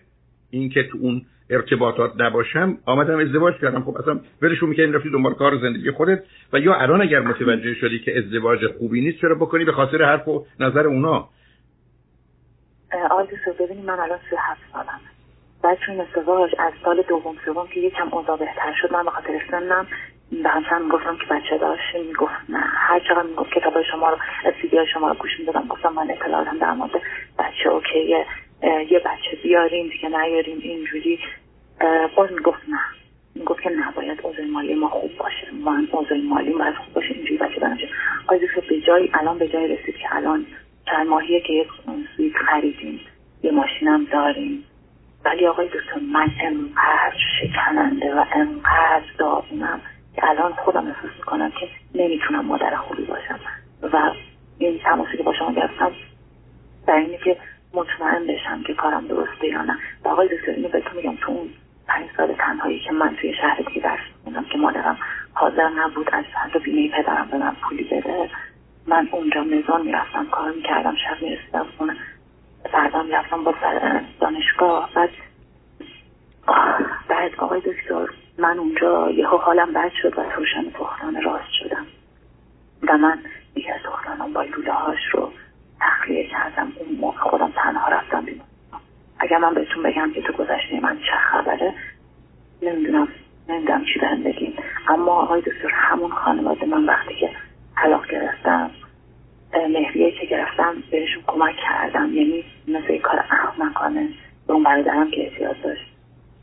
اینکه 0.50 0.84
تو 0.84 0.98
اون 1.02 1.22
ارتباطات 1.50 2.12
نباشم 2.22 2.78
آمدم 2.86 3.20
ازدواج 3.20 3.54
کردم. 3.62 3.84
خب 3.84 3.98
اصلا 3.98 4.20
ولشون 4.42 4.70
می‌کنی 4.70 4.86
رفتی 4.86 5.10
دنبال 5.10 5.34
کار 5.34 5.58
زندگی 5.58 5.92
خودت. 5.92 6.24
و 6.54 6.60
یا 6.60 6.76
الان 6.76 7.02
اگر 7.02 7.20
متوجه 7.20 7.74
شدی 7.74 8.00
که 8.00 8.18
ازدواج 8.18 8.60
خوبی 8.78 9.02
نیست 9.02 9.22
چرا 9.22 9.36
بکنی 9.36 9.66
به 9.66 9.72
خاطر 9.72 10.04
حرف 10.04 10.28
و 10.28 10.46
نظر 10.60 10.88
اونا؟ 10.88 11.30
آلدوسو 13.12 13.54
ببینی 13.60 13.82
من 13.82 14.00
الان 14.00 14.20
سی 14.30 14.36
هفت 14.40 14.62
سالم 14.74 15.15
بعد 15.66 15.78
چون 15.86 16.02
ازدواج 16.02 16.56
از 16.60 16.74
سال 16.84 17.02
دوم 17.02 17.36
سوم 17.46 17.68
که 17.68 17.80
یکم 17.80 18.08
اوضاع 18.12 18.38
بهتر 18.38 18.74
شد. 18.82 18.94
من 18.94 19.04
به 19.04 19.12
خاطر 19.12 19.42
سنم 19.52 19.88
به 20.44 20.50
همسرم 20.50 20.90
گفتم 20.90 21.18
که 21.18 21.26
بچه 21.26 21.58
داشت 21.58 21.96
می‌گفت 22.08 22.34
نه. 22.50 22.60
هر 22.60 23.00
چقدر 23.00 23.22
می‌گفت 23.22 23.54
کتاب 23.54 23.82
شما 23.92 24.10
رو 24.10 24.18
سیدی 24.62 24.78
شما 24.94 25.08
رو 25.08 25.16
گوش 25.16 25.40
می‌دادم. 25.40 25.68
گفتم 25.70 25.94
من 25.94 26.12
اطلاعاتم 26.12 26.58
در 26.58 26.72
مورد 26.72 26.92
بچه 27.40 27.70
اوکیه 27.70 28.26
یه 28.90 29.00
بچه 29.00 29.38
بیاریم 29.44 29.90
دیگه 29.90 30.10
نیاریم 30.10 30.60
اینجوری. 30.62 31.20
باز 32.16 32.32
می‌گفت 32.32 32.70
نه. 32.70 32.80
می‌گفت 33.36 33.62
که 33.62 33.70
نباید 33.70 34.20
اوضاع 34.24 34.46
مالی 34.46 34.76
ما 34.76 34.88
خوب 34.88 35.18
باشه. 35.18 35.48
من 35.66 35.88
اوضاع 35.92 36.18
مالی 36.18 36.54
باید 36.54 36.76
خوب 36.76 36.94
باشه 36.94 37.14
اینجوری 37.14 37.38
بچه 37.38 37.60
بناشه 37.60 37.90
آقای 38.24 38.40
به 38.70 38.82
جای 38.82 39.10
الان 39.14 39.38
به 39.38 39.48
جای 39.48 39.68
رسید 39.68 39.96
که 39.96 40.16
الان 40.16 40.46
چند 40.86 41.08
ماهیه 41.08 41.42
که 41.42 41.54
یک 41.54 41.68
سویت 42.18 42.36
خریدیم. 42.36 43.00
یه 43.44 43.52
ماشینم 43.52 44.06
داریم. 44.12 44.64
ولی 45.26 45.48
آقای 45.48 45.68
دکتر 45.68 46.00
من 46.14 46.30
انقدر 46.42 47.16
شکننده 47.40 48.16
و 48.16 48.26
انقدر 48.34 49.06
داغونم 49.18 49.82
که 50.16 50.30
الان 50.30 50.54
خودم 50.54 50.88
احساس 50.88 51.18
می‌کنم 51.18 51.52
که 51.52 51.70
نمی‌تونم 51.96 52.46
مادر 52.46 52.76
خوبی 52.76 53.04
باشم 53.04 53.40
و 53.84 54.12
این 54.58 54.80
تماسی 54.80 55.18
که 55.18 55.24
با 55.24 55.34
شما 55.34 55.54
گرفتم 55.54 55.92
در 56.88 56.96
اینه 56.96 57.18
که 57.18 57.38
مطمئن 57.74 58.28
بشم 58.28 58.64
که 58.64 58.74
کارم 58.74 59.08
درسته 59.08 59.48
یا 59.48 59.62
نه. 59.62 59.78
و 60.04 60.08
آقای 60.08 60.28
دکتر 60.28 60.52
اینو 60.52 60.70
بهتون 60.70 60.98
میگم 60.98 61.16
تو 61.16 61.32
اون 61.32 61.50
پنج 61.88 62.06
سال 62.18 62.34
تنهایی 62.34 62.80
که 62.80 62.92
من 62.92 63.16
توی 63.16 63.34
شهر 63.34 63.58
دیگه 63.68 63.82
درس 63.82 64.00
خوندم 64.24 64.44
که 64.44 64.58
مادرم 64.58 64.98
حاضر 65.34 65.70
نبود 65.70 66.10
از 66.12 66.26
حتی 66.26 66.60
بیمه 66.60 66.90
پدرم 66.90 67.28
به 67.32 67.38
من 67.38 67.56
پولی 67.62 67.84
بده 67.84 68.30
من 68.88 69.08
اونجا 69.12 69.44
میزان 69.44 69.82
می‌رفتم 69.82 70.26
کار 70.32 70.52
می‌کردم 70.52 70.96
شب 70.96 71.22
می‌رسیدم 71.22 71.66
خونه. 71.78 71.96
فردا 72.76 73.04
می‌رفتم 73.04 73.44
با 73.44 73.54
دانشگاه. 74.20 74.90
بعد 74.96 75.10
بعد 77.08 77.36
آقای 77.38 77.60
دکتر 77.60 78.08
من 78.38 78.60
اونجا 78.60 79.10
یهو 79.10 79.38
حالم 79.38 79.74
بد 79.74 79.92
شد 80.02 80.20
و 80.20 80.24
ترشن 80.24 80.70
پختان 80.70 81.22
راست 81.22 81.52
شدم. 81.60 81.86
و 82.88 82.98
من 82.98 83.20
یکی 83.56 83.72
از 83.72 83.80
دخترانم 83.86 84.34
با 84.34 84.44
لوله 84.44 84.74
هاش 84.74 85.00
رو 85.14 85.32
تخلیه 85.80 86.28
کردم. 86.28 86.72
اون 86.76 86.98
موقع 87.00 87.18
خودم 87.18 87.52
تنها 87.56 87.90
رفتم 87.90 88.26
بیرون. 88.26 88.42
اگر 89.20 89.38
من 89.38 89.54
بهتون 89.54 89.84
بگم 89.84 90.12
که 90.14 90.22
تو 90.22 90.34
گذشته 90.34 90.80
من 90.82 90.98
چه 90.98 91.18
خبره 91.32 91.74
نمی‌دونم 92.62 93.08
نمی‌دونم 93.50 93.86
چی 93.94 94.00
بهم 94.00 94.24
بگیم 94.24 94.54
اما 94.88 95.12
آقای 95.12 95.42
دکتر 95.42 95.70
همون 95.72 96.12
خانواده 96.12 96.66
من 96.66 96.86
وقتی 96.86 97.16
که 97.16 97.30
طلاق 97.76 98.08
گرفتم 98.08 98.72
مهریه 99.54 100.12
که 100.12 100.26
گرفتم 100.26 100.74
بهشون 100.92 101.24
کمک 101.28 101.56
کردم. 101.56 102.14
یعنی 102.14 102.46
مثل 102.68 102.98
کار 102.98 103.20
احمقانه 103.32 104.10
به 104.48 104.54
اون 104.54 104.64
برادرم 104.64 105.12
که 105.12 105.28
احتیاج 105.28 105.62
داشت. 105.64 105.96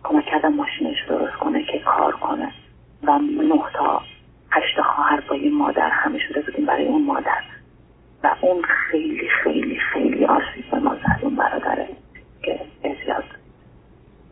کمک 0.05 0.25
کردم 0.27 0.55
ماشینش 0.55 0.97
درست 1.09 1.37
کنه 1.37 1.65
که 1.65 1.79
کار 1.79 2.13
کنه. 2.13 2.53
و 3.03 3.19
نه 3.19 3.63
تا 3.75 4.03
هشت 4.51 4.81
خواهر 4.81 5.21
با 5.21 5.37
یه 5.37 5.51
مادر 5.51 5.91
همه 5.91 6.19
شده 6.19 6.41
بودیم 6.41 6.67
برای 6.67 6.87
اون 6.87 7.03
مادر. 7.03 7.43
و 8.25 8.35
اون 8.41 8.63
خیلی 8.63 9.29
خیلی 9.45 9.79
خیلی 9.93 10.25
آسیب 10.25 10.71
به 10.71 10.79
ما 10.79 10.95
زد 10.95 11.19
اون 11.23 11.37
برادره 11.37 11.89
که 12.43 12.61
احتیاج 12.85 13.25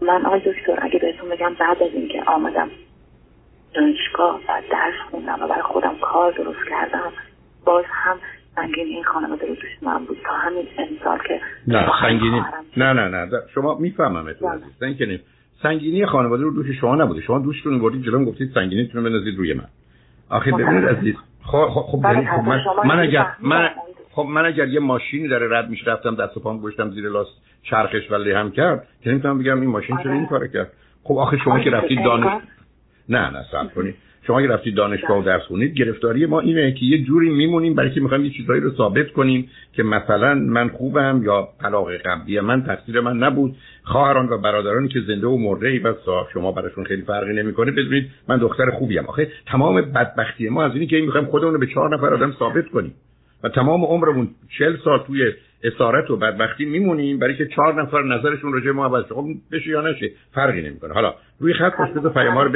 من 0.01 0.27
آقای 0.27 0.41
دکتر 0.41 0.79
اگه 0.83 0.99
بهتون 0.99 1.29
بگم 1.29 1.55
بعد 1.55 1.83
از 1.83 1.91
اینکه 1.93 2.23
آمدم 2.27 2.71
دانشگاه 3.75 4.41
و 4.49 4.63
درس 4.71 4.95
خوندم 5.11 5.43
و 5.43 5.47
برای 5.47 5.63
خودم 5.63 5.97
کار 5.99 6.33
درست 6.33 6.69
کردم 6.69 7.13
باز 7.65 7.85
هم 7.89 8.19
سنگینی 8.57 8.91
این 8.91 9.05
خانواده 9.05 9.47
رو 9.47 9.55
دوست 9.55 9.83
من 9.83 10.05
نه 11.69 11.91
سنگینی. 12.03 12.43
نه 12.77 12.93
نه 12.93 13.09
نه 13.09 13.29
شما 13.55 13.79
می‌فهمم 13.79 14.27
اتون 14.27 14.53
عزیز. 14.53 15.01
نه 15.03 15.21
سنگینی 15.63 16.07
خانواده 16.07 16.43
رو 16.43 16.51
دوش 16.51 16.67
شما 16.81 16.95
نبوده. 16.97 17.21
شما 17.21 17.39
دوشتون 17.39 17.79
بردید 17.79 18.03
جلوم 18.03 18.25
گفتید 18.25 18.51
سنگینیتون 18.55 19.05
رو 19.05 19.11
بنازید 19.11 19.39
روی 19.39 19.55
من. 19.55 19.67
آخه 20.29 20.53
ببینید 20.53 20.89
عزیز. 20.89 21.15
خب 21.43 21.67
خب, 21.69 22.01
بله، 22.05 22.31
خب 22.31 22.49
من, 22.49 22.61
من 22.85 23.01
اگر 23.01 23.27
من 23.41 23.71
خب 24.11 24.23
من 24.23 24.47
اگر 24.47 24.69
یه 24.69 24.81
ماشینی 24.81 25.29
داره 25.29 25.59
رد 25.59 25.69
میشه 25.69 25.85
رفتم 25.87 26.15
دست 26.15 26.37
و 26.37 26.41
پام 26.41 26.61
گشتم 26.61 26.91
زیر 26.91 27.09
لاست 27.09 27.31
چرخش 27.63 28.11
ولی 28.11 28.33
هم 28.33 28.51
کرد 28.51 28.89
که 29.03 29.11
نمی‌تونم 29.11 29.39
بگم 29.39 29.61
این 29.61 29.71
ماشین 29.71 29.97
چرا 29.97 30.13
این 30.13 30.21
آره. 30.21 30.31
کارو 30.31 30.47
کرد. 30.47 30.73
خب 31.03 31.15
آخه 31.15 31.37
شما 31.37 31.61
که 31.61 31.71
رفتید 31.71 32.05
دانش 32.05 32.43
نه 33.09 33.31
نه 33.31 33.45
صبر 33.53 33.75
کنید. 33.75 33.95
شما 34.27 34.39
اگه 34.39 34.49
رفتید 34.49 34.75
دانشگاه 34.75 35.19
و 35.19 35.23
درس 35.23 35.43
خونید 35.43 35.75
گرفتاری 35.75 36.27
ما 36.27 36.41
اینه 36.41 36.73
که 36.73 36.85
یه 36.85 37.05
جوری 37.05 37.31
میمونیم 37.31 37.75
برای 37.75 37.91
که 37.91 38.01
می‌خوایم 38.01 38.25
یه 38.25 38.31
چیزایی 38.31 38.61
رو 38.61 38.71
ثابت 38.71 39.11
کنیم 39.11 39.51
که 39.73 39.83
مثلا 39.83 40.35
من 40.35 40.69
خوبم 40.69 41.21
یا 41.25 41.49
طلاق 41.63 41.93
قبلی 41.93 42.41
من 42.41 42.63
تقصیر 42.63 43.01
من 43.01 43.17
نبود. 43.17 43.57
خواهران 43.85 44.29
و 44.29 44.39
برادرانی 44.39 44.89
که 44.89 45.01
زنده 45.01 45.27
و 45.27 45.37
مرده 45.37 45.69
ای 45.69 45.79
بس 45.79 45.97
شما 46.33 46.53
براشون 46.53 46.85
خیلی 46.85 47.03
فرقی 47.03 47.33
نمی‌کنه 47.33 47.71
بدونید 47.71 48.11
من 48.29 48.37
دختر 48.37 48.71
خوبی 48.71 48.99
ام 48.99 49.07
آخه 49.07 49.29
تمام 49.47 49.81
بدبختی 49.81 50.49
ما 50.49 50.65
از 50.65 50.73
اینی 50.75 50.87
که 50.87 50.97
می‌خوایم 50.97 51.27
خودمون 51.27 51.53
رو 51.53 51.61
به 51.61 51.67
چهار 51.67 51.95
نفر 51.95 52.15
آدم 52.15 52.33
ثابت 52.39 52.69
کنیم. 52.69 52.95
و 53.45 53.49
تمام 53.49 53.85
عمرمون 53.85 54.29
چل 54.59 54.77
سال 54.85 55.03
توی 55.07 55.33
اسارت 55.65 56.11
و 56.11 56.17
بدبختی 56.17 56.65
میمونیم 56.65 57.19
برای 57.19 57.37
که 57.37 57.47
چهار 57.47 57.83
نفر 57.83 58.03
نظرشون 58.03 58.53
راجع 58.53 58.71
ما 58.71 58.85
عوض 58.85 59.05
خب 59.05 59.27
بشه 59.53 59.71
یا 59.71 59.81
نشه 59.81 60.11
فرقی 60.35 60.63
نمی‌کنه. 60.63 60.95
حالا 60.95 61.15
روی 61.41 61.55
خط 61.55 61.73
پشت 61.77 62.13
پیام 62.15 62.39
رو 62.39 62.53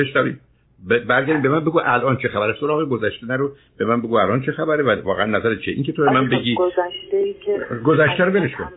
برگردیم 0.89 1.43
به 1.43 1.49
من 1.49 1.61
بگو 1.61 1.81
الان 1.85 2.17
چه 2.17 2.29
خبره؟ 2.29 2.57
سراغ 2.61 2.89
گذشته 2.89 3.27
نرو. 3.27 3.53
به 3.79 3.85
من 3.85 4.01
بگو 4.01 4.15
الان 4.15 4.43
چه 4.43 4.53
خبره 4.53 4.83
و 4.83 5.03
واقعا 5.05 5.27
نظر 5.27 5.55
چه 5.55 5.71
این 5.71 5.83
که 5.83 5.93
تو 5.93 6.03
من 6.05 6.17
آره، 6.17 6.39
بگی 6.39 6.55
گذشته 6.55 7.17
ای 7.17 7.35
که 7.35 7.67
گذشته 7.85 8.25
رو 8.25 8.33
ولش 8.33 8.55
کن. 8.55 8.69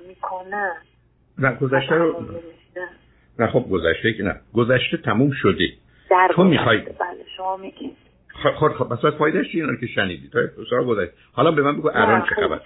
نه 1.37 1.55
گذشته 1.55 1.95
رو 1.95 2.25
نه 3.39 3.47
خب 3.47 3.65
گذشته 3.71 4.13
که 4.13 4.23
نه. 4.23 4.35
گذشته 4.53 4.97
تموم 4.97 5.31
شده. 5.31 5.69
تو 6.35 6.43
می‌خوای 6.43 6.77
بله 6.77 6.93
شما 7.37 7.57
میگی. 7.57 7.91
خب 8.43 8.51
خب, 8.51 8.67
خب 8.67 8.93
بس 8.93 9.13
فایدهش 9.17 9.51
چیه 9.51 9.65
که 9.79 9.87
شنیدی؟ 9.87 10.29
تو 10.29 10.65
سراغ 10.69 10.87
گذشته. 10.87 11.13
حالا 11.33 11.51
به 11.51 11.61
من 11.61 11.77
بگو 11.77 11.89
الان 11.93 12.21
چه 12.21 12.35
خبر 12.35 12.59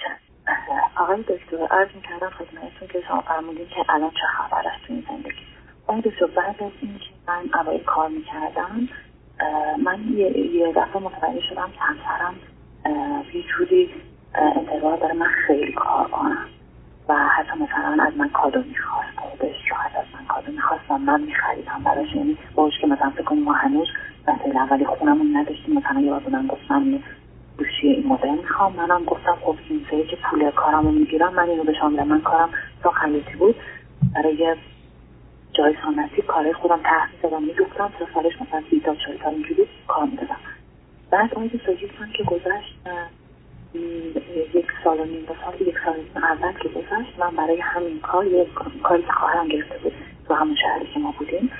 آقای 0.97 1.21
دکتر 1.21 1.57
عرض 1.71 1.87
می‌کردم 1.95 2.29
خدمتتون 2.29 2.87
که 2.87 3.01
شما 3.07 3.21
فرمودین 3.21 3.67
که 3.67 3.93
الان 3.93 4.09
چه 4.09 4.27
خبر 4.37 4.61
است 4.75 4.87
تو 4.87 4.93
این 4.93 5.03
زندگی. 5.09 5.41
آقای 5.87 6.01
دکتر 6.01 6.25
بعد 6.25 6.55
از 6.63 6.71
اینکه 6.81 7.05
من 7.27 7.61
اوایل 7.61 7.83
کار 7.83 8.09
می‌کردم 8.09 8.89
من 9.83 9.99
یه, 10.17 10.73
دفعه 10.75 11.01
متوجه 11.01 11.41
شدم 11.49 11.69
که 11.73 11.79
همسرم 11.79 12.35
یه 13.33 13.43
جوری 13.43 13.89
انتظار 14.35 14.97
داره 14.97 15.13
من 15.13 15.27
خیلی 15.47 15.71
کار 15.71 16.07
کنم. 16.07 16.45
و 17.09 17.27
حتی 17.27 17.51
مثلا 17.59 18.03
از 18.03 18.17
من 18.17 18.29
کادو 18.29 18.59
می‌خواست 18.59 19.37
بهش 19.39 19.71
راحت 19.71 19.95
از 19.95 20.05
من 20.13 20.25
کادو 20.25 20.51
می‌خواست 20.51 20.83
و 20.89 20.97
من 20.97 21.21
میخریدم 21.21 21.81
براش. 21.85 22.15
یعنی 22.15 22.37
باش 22.55 22.73
که 22.81 22.87
مثلا 22.87 23.09
فکر 23.09 23.23
کنیم 23.23 23.43
ما 23.43 23.53
هنوز 23.53 23.87
مثلا 24.27 24.61
اولی 24.61 24.85
خونمون 24.85 25.37
نداشتیم 25.37 25.75
مثلا 25.75 26.01
یه 26.01 26.11
بار 26.11 26.23
من 26.31 26.47
گفتم 26.47 26.99
گوشی 27.57 27.87
این 27.87 28.07
مدل 28.07 28.29
می‌خوام. 28.29 28.73
منم 28.75 29.03
گفتم 29.03 29.37
خب 29.41 29.55
این 29.69 29.85
که 30.07 30.17
پول 30.29 30.51
کارمو 30.51 30.91
می‌گیرم. 30.91 31.33
من 31.33 31.49
اینو 31.49 31.63
به 31.63 31.73
شما 31.73 31.89
من 31.89 32.21
کارم 32.21 32.49
خیاطی 33.01 33.35
بود. 33.39 33.55
برای 34.15 34.55
جای 35.53 35.75
سنتی 35.83 36.21
کارهای 36.21 36.53
خودم 36.53 36.79
تحصیل 36.83 37.19
دادم 37.23 37.43
می‌گفتم 37.43 37.91
تا 37.99 38.07
سالش 38.13 38.41
مثلا 38.41 38.61
سی 38.69 38.79
تا 38.79 38.95
تا 39.23 39.29
اینجوری 39.29 39.67
کار 39.87 40.05
می‌دادم 40.05 40.37
بعد 41.11 41.33
آیده 41.33 41.59
ساجیستان 41.65 42.11
که 42.11 42.23
گذشت 42.23 42.79
یک 44.53 44.65
سال 44.83 44.99
و 44.99 45.05
نیم 45.05 45.25
سال 45.45 45.67
یک 45.67 45.75
سال 45.85 45.95
اول 46.15 46.51
که 46.51 46.69
گذشت 46.69 47.19
من 47.19 47.35
برای 47.35 47.59
همین 47.59 47.99
کار 47.99 48.25
یک 48.25 48.47
کاری 48.83 49.03
که 49.03 49.11
خواهرم 49.11 49.47
گرفته 49.47 49.77
بود 49.77 49.93
تو 50.27 50.33
همون 50.33 50.55
شهری 50.55 50.93
که 50.93 50.99
ما 50.99 51.13
بودیم 51.19 51.51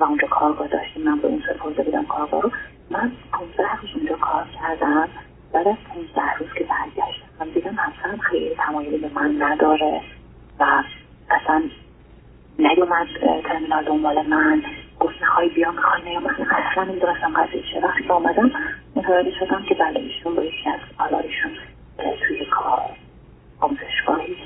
و 0.00 0.04
اونجا 0.04 0.28
کارگاه 0.28 0.68
داشتیم. 0.68 1.02
من 1.02 1.18
به 1.18 1.28
اون 1.28 1.42
سپرده 1.48 1.82
بودم 1.82 2.06
کارگاه 2.06 2.42
رو. 2.42 2.50
من 2.90 3.12
پونزده 3.32 3.80
روز 3.80 3.90
اونجا 3.96 4.16
کار 4.16 4.46
کردم. 4.60 5.08
بعد 5.52 5.68
از 5.68 5.76
پونزده 5.94 6.34
روز 6.38 6.48
که 6.58 6.64
برگشتم 6.64 7.26
من 7.40 7.48
دیدم 7.48 7.74
همسرم 7.74 8.18
خیلی 8.18 8.54
تمایلی 8.54 8.98
به 8.98 9.10
من 9.14 9.42
نداره 9.42 10.00
و 10.60 10.82
اصلا 11.30 11.62
نیومد 12.58 13.06
ترمینال 13.44 13.84
دنبال 13.84 14.26
من. 14.26 14.62
گفت 15.00 15.20
می‌خوای 15.20 15.48
بیا 15.48 15.70
می‌خوای 15.70 16.02
نیا 16.02 16.20
اصلا 16.50 16.84
نمی‌دونستم 16.84 17.34
قضیه 17.42 17.62
چه 17.72 17.80
وقتی 17.80 18.08
آمدم 18.08 18.50
متوجه 18.96 19.32
شدم 19.40 19.64
که 19.68 19.74
بله 19.74 20.00
ایشون 20.00 20.34
با 20.36 20.44
یکی 20.44 20.70
از 20.70 20.80
آلایشون 20.98 21.52
توی 22.28 22.44
کار 22.44 22.82
آموزشگاهی. 23.60 24.36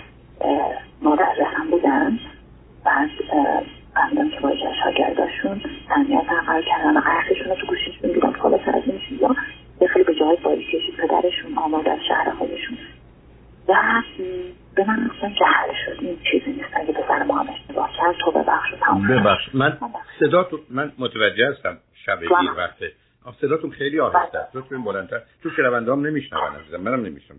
من 19.55 19.79
صدا 20.21 20.45
تو 20.45 20.61
من 20.71 20.93
متوجه 20.99 21.49
هستم 21.51 21.79
شب 22.07 22.21
دیر 22.21 22.53
وقته. 22.57 22.93
صداتون 23.41 23.71
خیلی 23.71 24.01
آهسته 24.01 24.39
است. 24.39 24.57
لطفا 24.57 24.77
بلندتر. 24.77 25.21
تو 25.43 25.51
شنونده 25.51 25.93
هم 25.93 26.07
نمیشنون 26.07 26.43
عزیزم. 26.43 26.81
منم 26.81 27.07
نمیشنم 27.07 27.37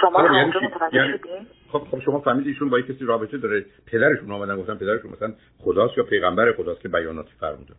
شما 0.00 0.18
هم 0.18 0.34
یعنی 0.34 0.52
یعنی... 0.92 1.18
خب 1.68 1.78
خب 1.90 2.00
شما 2.00 2.20
فهمیدید 2.20 2.46
ایشون 2.46 2.70
با 2.70 2.80
کسی 2.80 3.04
رابطه 3.04 3.38
داره. 3.38 3.64
پدرشون 3.86 4.32
اومدن 4.32 4.56
گفتن 4.56 4.74
پدرشون 4.74 5.10
مثلا 5.10 5.32
خداست 5.58 5.98
یا 5.98 6.04
پیغمبر 6.04 6.52
خداست 6.52 6.80
که 6.80 6.88
بیاناتی 6.88 7.32
فرموده؟ 7.40 7.74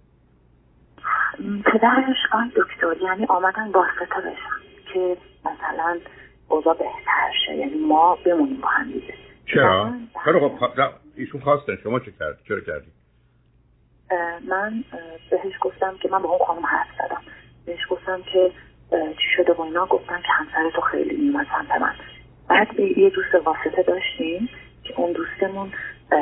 پدرش 1.66 2.18
آن 2.32 2.52
دکتر. 2.56 3.04
یعنی 3.04 3.26
آمدن 3.26 3.72
واسطه 3.72 4.22
بشن 4.22 4.94
که 4.94 5.18
مثلا 5.46 6.00
اوضاع 6.48 6.74
بهتر 6.74 7.32
شه. 7.46 7.56
یعنی 7.56 7.76
ما 7.88 8.18
بمونیم 8.26 8.62
با 8.62 8.68
هم 8.68 8.92
دیگه. 8.92 9.14
چرا؟ 9.46 9.94
خب 10.26 10.80
ایشون 11.16 11.42
خواستن. 11.42 11.76
شما 11.84 12.00
چه 12.00 12.12
کرد؟ 12.20 12.40
چرا 12.48 12.60
کردی؟ 12.60 12.88
من 14.48 14.84
بهش 15.30 15.54
گفتم 15.62 15.98
که 16.02 16.10
من 16.10 16.22
با 16.22 16.30
اون 16.30 16.46
خانم 16.46 16.66
حرف 16.66 16.88
زدم. 16.98 17.22
بهش 17.66 17.88
گفتم 17.90 18.22
که 18.22 18.52
چی 18.92 19.28
شده 19.38 19.54
و 19.54 19.62
اینا. 19.62 19.86
گفتن 19.86 20.22
که 20.22 20.32
همسر 20.32 20.70
تو 20.76 20.82
خیلی 20.82 21.16
میومد 21.18 21.48
سمت 21.58 21.82
من. 21.82 21.94
بعد 22.48 22.80
یه 22.80 23.10
دوست 23.10 23.36
واسطه 23.36 23.84
داشتیم 23.84 24.50
که 24.84 24.94
اون 24.98 25.12
دوستمون 25.12 25.72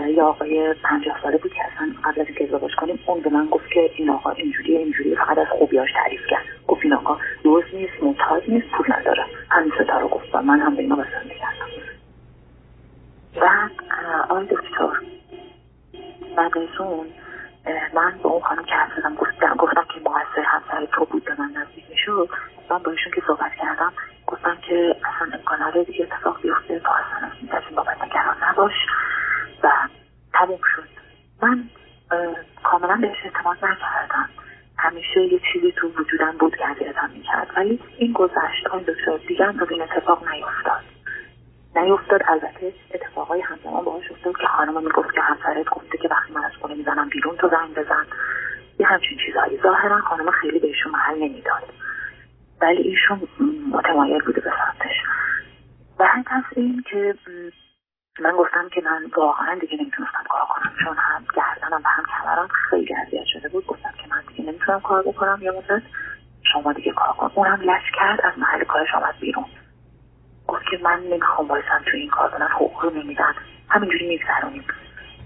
یا 0.08 0.28
آقای 0.28 0.74
پنجاه 0.84 1.22
ساله 1.24 1.38
بود 1.38 1.54
که 1.54 1.62
اصلا 1.64 1.94
قبل 2.04 2.22
از 2.22 2.28
اینکه 2.28 2.44
ازدواج 2.44 2.72
کنیم 2.76 3.00
اون 3.06 3.22
به 3.22 3.30
من 3.30 3.48
گفت 3.48 3.70
که 3.74 3.92
این 3.96 4.10
آقا 4.10 4.30
اینجوری 4.30 4.78
اینجوری 4.78 5.16
فقط 5.16 5.38
از 5.38 5.48
خوبیاش 5.48 5.90
تعریف 5.94 6.22
کرد. 6.30 6.46
گفت 6.68 6.82
این 6.84 6.94
آقا 6.94 7.18
دوز 7.44 7.64
نیست 7.74 8.04
معتاد 8.04 8.44
نیست 8.48 8.68
پول 8.68 8.86
نداره. 8.94 9.26
همین 9.50 9.72
ستا 9.80 10.00
رو 10.00 10.08
گفت 10.08 10.36
من 10.36 10.60
هم 10.60 10.76
به 10.76 10.82
اینا 10.82 10.96
بسنده 10.96 11.36
کردم 11.36 11.68
بعد 13.36 13.72
آقای 14.30 14.46
دکتر 14.46 14.90
بعد 16.38 16.58
از 16.58 16.80
اون 16.80 17.08
من 17.94 18.18
با 18.24 18.30
اون 18.30 18.42
خانم 18.42 18.64
که 18.64 18.76
حرف 18.76 18.92
زدم 18.98 19.16
گفتم 19.16 19.56
گفتم 19.56 19.84
که 19.94 20.00
مقصر 20.00 20.42
همسر 20.46 20.86
تو 20.86 21.06
بود 21.06 21.24
به 21.24 21.36
من 21.40 21.52
نزدیک 21.56 21.90
می‌شد. 21.90 22.30
من 22.70 22.78
با 22.78 22.92
ایشون 22.92 23.12
که 23.16 23.22
صحبت 23.28 23.52
کردم 23.56 23.94
گفتم 24.28 24.58
که 24.62 24.96
اصلا 25.06 25.38
امکان 25.38 25.84
دیگه 25.84 26.04
اتفاق 26.12 26.42
بیفته 26.42 26.80
تو 26.80 26.90
اصلا 26.92 27.28
از 27.58 27.64
این 27.68 27.76
بابت 27.76 28.04
نگران 28.04 28.36
نباش. 28.44 28.74
و 29.64 29.70
تموم 30.34 30.60
شد. 30.76 30.88
من 31.42 31.64
کاملا 32.64 32.98
بهش 33.02 33.18
اعتماد 33.24 33.58
نکردم. 33.66 34.30
همیشه 34.78 35.20
یه 35.20 35.40
چیزی 35.54 35.72
تو 35.72 35.88
وجودم 35.88 36.38
بود 36.40 36.56
که 36.56 36.68
اذیتم 36.68 37.10
می‌کرد. 37.10 37.48
ولی 37.58 37.80
این 37.98 38.14
گذشت. 38.14 38.68
آن 38.72 38.80
دکتر 38.80 39.18
دیگه 39.28 39.46
هم 39.46 39.68
این 39.70 39.82
اتفاق 39.82 40.28
نیفتاد. 40.30 40.82
نیفتاد 41.76 42.22
البته 42.28 42.74
اتفاقای 42.94 43.42
همزمان 43.42 43.84
باهاش 43.84 44.12
افتاد 44.12 44.38
که 44.38 44.48
خانم 44.48 44.84
می‌گفت 44.84 45.14
که 45.14 45.22
همسرت 45.22 45.70
گفته 45.70 45.98
که 45.98 46.08
وقتی 46.08 46.34
من 46.34 46.44
از 46.44 46.52
خونه 46.62 46.76
می‌زنم 46.76 47.10
بیرون 47.10 47.31
تو 47.42 47.50
زنگ 47.50 47.76
بزن. 47.76 48.06
یه 48.80 48.88
همچین 48.88 49.18
چیزهایی 49.26 49.60
ظاهرا 49.64 50.00
خانم 50.00 50.32
خیلی 50.32 50.60
بهشون 50.60 50.92
محل 50.92 51.16
نمی‌داد. 51.16 51.64
ولی 52.62 52.82
ایشون 52.82 53.28
متمایل 53.72 54.22
بوده 54.22 54.42
به 54.42 54.52
سمتش. 54.52 54.96
و 56.00 56.04
از 56.26 56.44
این 56.56 56.84
که 56.92 57.16
من 58.20 58.32
گفتم 58.32 58.70
که 58.70 58.82
من 58.82 59.06
واقعا 59.18 59.56
دیگه 59.60 59.78
نمی‌تونستم 59.82 60.24
کار 60.30 60.42
کنم. 60.50 60.74
چون 60.86 60.98
هم 60.98 61.26
گردنم 61.36 61.82
و 61.86 61.88
هم 61.88 62.04
کمرم 62.04 62.48
خیلی 62.48 62.96
اذیت 62.96 63.26
شده 63.26 63.50
بود. 63.50 63.66
گفتم 63.66 63.92
که 63.98 64.08
من 64.10 64.24
دیگه 64.28 64.52
نمی‌تونم 64.52 64.80
کار 64.80 65.02
بکنم 65.02 65.40
یا 65.42 65.52
مدت. 65.52 65.84
شما 66.54 66.74
دیگه 66.74 66.92
کار 66.92 67.14
کن. 67.14 67.32
اونم 67.36 67.62
لش 67.62 67.92
کرد. 67.96 68.22
از 68.22 68.34
محل 68.38 68.64
کارش 68.64 68.96
آمد 68.96 69.16
بیرون. 69.20 69.46
گفت 70.48 70.64
که 70.72 70.80
من 70.84 71.00
نمی‌خوام 71.00 71.48
بایستم 71.48 71.82
تو 71.86 71.98
این 71.98 72.10
کار. 72.10 72.38
من 72.38 72.48
حقوق 72.48 72.84
رو 72.84 72.90
نمیدن. 72.90 73.36
همینجوری 73.70 74.08
میگذرونیم. 74.08 74.64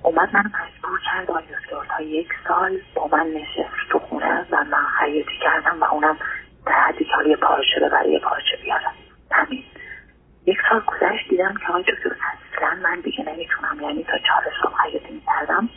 اومد 0.05 0.29
من 0.33 0.43
مجبور 0.45 0.99
کرد 1.05 1.31
آقای 1.31 1.43
تا 1.97 2.03
یک 2.03 2.29
سال 2.47 2.81
با 2.95 3.07
من 3.07 3.27
نشست 3.27 3.89
تو 3.91 3.99
خونه 3.99 4.45
و 4.51 4.63
من 4.63 4.85
خیاطی 4.99 5.37
کردم 5.43 5.81
و 5.81 5.83
اونم 5.83 6.17
در 6.65 6.71
حدی 6.71 7.05
که 7.05 7.29
یه 7.29 7.35
پارچه 7.35 7.79
ببره 7.81 8.09
یه 8.09 8.19
پارچه 8.19 8.57
بیارم. 8.63 8.93
همین. 9.31 9.63
یک 10.45 10.57
سال 10.69 10.79
گذشت 10.79 11.29
دیدم 11.29 11.53
که 11.57 11.67
آقای 11.69 11.83
دکتر 11.83 12.15
اصلا 12.55 12.79
من 12.83 12.99
دیگه 12.99 13.23
نمی‌تونم 13.25 13.81
یعنی 13.81 14.03
تا 14.03 14.17
چهار 14.17 14.43
صبح 14.63 14.75
خیاطی 14.83 15.13
می‌کردم 15.13 15.69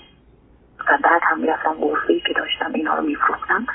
و 0.89 0.99
بعد 1.05 1.23
هم 1.25 1.41
می‌رفتم 1.41 1.75
غرفه 1.75 2.21
که 2.21 2.33
داشتم 2.37 2.73
اینا 2.73 2.95
رو 2.95 3.03
میفروختم. 3.03 3.67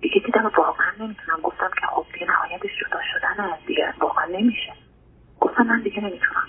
دیگه 0.00 0.20
دیدم 0.26 0.52
واقعا 0.56 0.90
نمی‌تونم. 1.00 1.40
گفتم 1.42 1.70
که 1.80 1.86
خب 1.86 2.06
دیگه 2.12 2.26
نهایتش 2.26 2.70
جدا 2.80 3.00
شدن 3.12 3.58
دیگه 3.66 3.94
واقعا 3.98 4.24
نمیشه. 4.24 4.72
گفتم 5.40 5.62
من 5.62 5.80
دیگه 5.80 6.00
نمی‌تونم. 6.00 6.48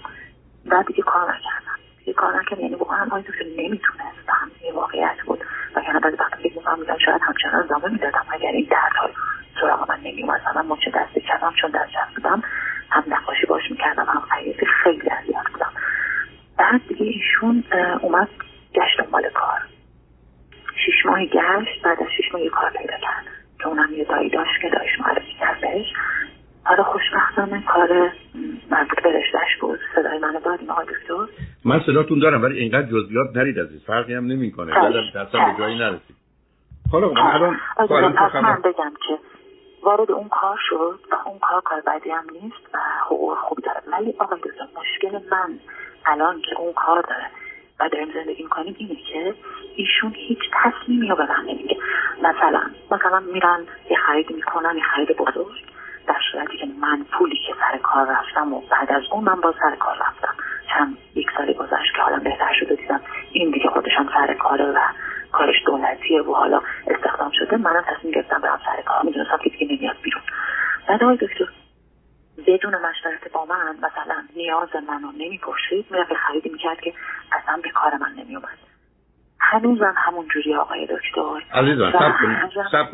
بعد 0.66 0.86
دیگه 0.86 1.04
کار 1.04 1.24
نکردم. 1.36 1.80
دیگه 2.10 2.22
کار 2.22 2.40
نکردم 2.42 2.62
یعنی 2.62 2.76
واقعا 2.76 3.06
آقای 3.06 3.22
دکتر 3.22 3.46
نمی‌تونستم 3.58 4.52
یه 4.64 4.74
واقعیت 4.74 5.18
بود. 5.26 5.44
و 5.76 5.82
یعنی 5.82 6.00
بعضی 6.00 6.16
وقتا 6.16 6.38
فکر 6.38 6.58
می‌کنم 6.58 6.80
میگم 6.80 6.98
شاید 7.06 7.22
همچنان 7.22 7.64
ادامه 7.64 7.88
می‌دادم. 7.88 8.26
اگر 8.30 8.52
این 8.52 8.68
دردها 8.72 9.10
سراغ 9.62 9.90
من 9.90 10.00
نمیومد 10.04 10.42
من 10.56 10.68
مچه 10.68 10.92
دست 10.92 11.26
کردم 11.28 11.54
چون 11.62 11.72
دست 11.72 12.16
بودم 12.16 12.44
هم 12.90 13.04
نقاشی 13.08 13.46
باش 13.46 13.72
می‌کردم 13.72 14.06
هم 14.06 14.22
خیلی 14.36 14.66
خیلی 14.84 15.10
اذیت 15.10 15.52
بودم. 15.54 15.72
بعد 16.58 16.82
دیگه 16.88 17.06
ایشون 17.06 17.64
اومد 18.02 18.28
گشت 18.74 19.02
دنبال 19.02 19.30
کار. 19.30 19.60
شیش 20.86 21.06
ماهی 21.06 21.28
گشت 21.28 21.82
بعد 21.84 22.04
از 22.04 22.08
شیش 22.18 22.34
ماهی 22.34 22.50
کار 22.50 22.70
پیدا 22.70 22.98
کرد. 22.98 23.26
که 23.60 23.68
اونم 23.68 23.94
یه 23.94 24.04
دایی 24.04 24.30
داشت 24.30 24.62
که 24.62 24.70
دایش 24.70 25.00
معرفی 25.00 25.34
کرد 25.40 25.62
حالا 26.70 26.84
خوشبختانه 26.84 27.64
کار 27.68 28.12
مربوط 28.72 29.04
به 29.04 29.10
رشتهش 29.20 29.58
بود. 29.62 29.80
صدای 29.96 30.20
منو 30.20 30.40
داریم 30.40 30.70
آقای 30.70 30.86
دکتر. 30.86 31.34
من 31.66 31.82
صداتون 31.86 32.20
دارم 32.20 32.44
ولی 32.44 32.60
اینقدر 32.60 32.88
جزئیات 32.88 33.28
نرید 33.36 33.60
از 33.60 33.72
این. 33.72 33.80
فرقی 33.88 34.14
هم 34.14 34.26
نمی‌کنه. 34.26 34.72
دستم 35.16 35.46
به 35.46 35.58
جایی 35.58 35.78
نرسید. 35.78 36.16
حالا 36.92 37.10
من 37.10 37.58
الان 37.78 38.62
بگم 38.62 38.94
که 39.08 39.18
وارد 39.84 40.12
اون 40.12 40.30
کار 40.30 40.58
شد. 40.70 41.00
و 41.12 41.16
اون 41.30 41.40
کار 41.40 41.62
کار 41.62 41.82
بدی 41.88 42.10
هم 42.10 42.26
نیست 42.32 42.74
و 42.74 42.78
حقوق 43.06 43.38
خوبی 43.38 43.62
داره. 43.62 43.82
ولی 43.92 44.14
آقای 44.20 44.40
دکتر 44.40 44.68
مشکل 44.82 45.20
من 45.32 45.60
الان 46.06 46.42
که 46.42 46.60
اون 46.60 46.74
کار 46.74 47.02
داره 47.02 47.26
و 47.80 47.90
داریم 47.90 48.08
زندگی 48.14 48.44
می‌کنیم 48.44 48.76
اینه 48.78 48.96
که 48.96 49.34
ایشون 49.76 50.14
هیچ 50.16 50.40
تصمیمی 50.64 51.08
رو 51.08 51.16
به 51.16 51.24
من 51.24 51.46
نمیگه 51.48 51.78
مثلا 52.24 52.62
مثلا 52.92 53.20
میرن 53.20 53.60
یه 53.90 53.98
خرید 53.98 54.32
می‌کنن 54.32 54.76
یه 54.76 54.84
خرید 54.96 55.18
بزرگ. 55.18 55.69
در 56.10 56.22
صورتی 56.32 56.58
که 56.58 56.66
من 56.82 57.06
پولی 57.12 57.38
که 57.48 57.54
سر 57.60 57.78
کار 57.78 58.08
رفتم 58.08 58.54
و 58.54 58.62
بعد 58.62 58.92
از 58.92 59.04
اون 59.12 59.24
من 59.24 59.42
با 59.42 59.54
سر 59.60 59.76
کار 59.76 59.98
رفتم. 60.08 60.34
چند 60.74 60.98
یک 61.16 61.28
سالی 61.38 61.54
گذشت 61.54 61.96
که 61.96 62.02
حالا 62.02 62.20
بهتر 62.20 62.54
شده 62.60 62.76
دیدم. 62.76 63.02
این 63.32 63.52
دیگه 63.52 63.70
خودشم 63.70 64.10
سر 64.14 64.34
کاره 64.34 64.66
و 64.66 64.80
کارش 65.32 65.56
دولتیه 65.66 66.22
و 66.22 66.34
حالا 66.34 66.62
استخدام 66.88 67.32
شده. 67.34 67.58
منم 67.58 67.84
تصمیم 67.88 68.14
گرفتم 68.14 68.42
برم 68.42 68.60
سر 68.66 68.82
کار. 68.82 69.04
می‌دونستم 69.04 69.38
که 69.44 69.50
دیگه 69.50 69.76
نمیاد 69.76 69.96
بیرون. 70.04 70.22
بعد 70.88 71.04
آقای 71.04 71.18
دکتر 71.18 71.50
بدون 72.48 72.76
مشورت 72.76 73.32
با 73.34 73.46
من 73.46 73.76
مثلا 73.78 74.24
نیاز 74.36 74.70
منو 74.88 75.12
نمی‌پرسید. 75.12 75.86
می‌رفت 75.92 76.14
خریدی 76.14 76.50
می‌کرد 76.50 76.82
که 76.82 76.94
اصلا 77.32 77.60
به 77.64 77.70
کار 77.70 77.98
من 77.98 78.12
نمیومد 78.12 78.58
هنوزم 79.40 79.94
همون 79.98 80.28
جوری 80.28 80.56
آقای 80.56 80.86
دکتر. 80.86 81.44
عزیزان 81.54 81.92
سب 81.92 82.20
کنید. 82.22 82.38
سب 82.72 82.92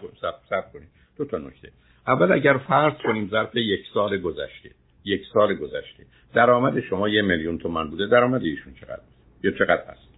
کنید. 0.00 0.14
سب 0.50 0.72
کنید. 0.72 0.88
دو 1.18 1.24
تا 1.24 1.38
نکته. 1.38 1.68
اول 2.06 2.32
اگر 2.32 2.56
فرض 2.68 2.94
کنیم 3.04 3.28
ظرف 3.28 3.56
یک 3.56 3.80
سال 3.94 4.18
گذشته 4.18 4.70
یک 5.04 5.22
سال 5.34 5.54
گذشته 5.54 6.06
درآمد 6.34 6.80
شما 6.80 7.08
یه 7.08 7.22
میلیون 7.22 7.58
تومن 7.58 7.90
بوده 7.90 8.06
درآمد 8.06 8.42
ایشون 8.42 8.74
چقدر 8.74 9.02
یا 9.42 9.50
چقدر 9.50 9.82
هست؟ 9.88 10.08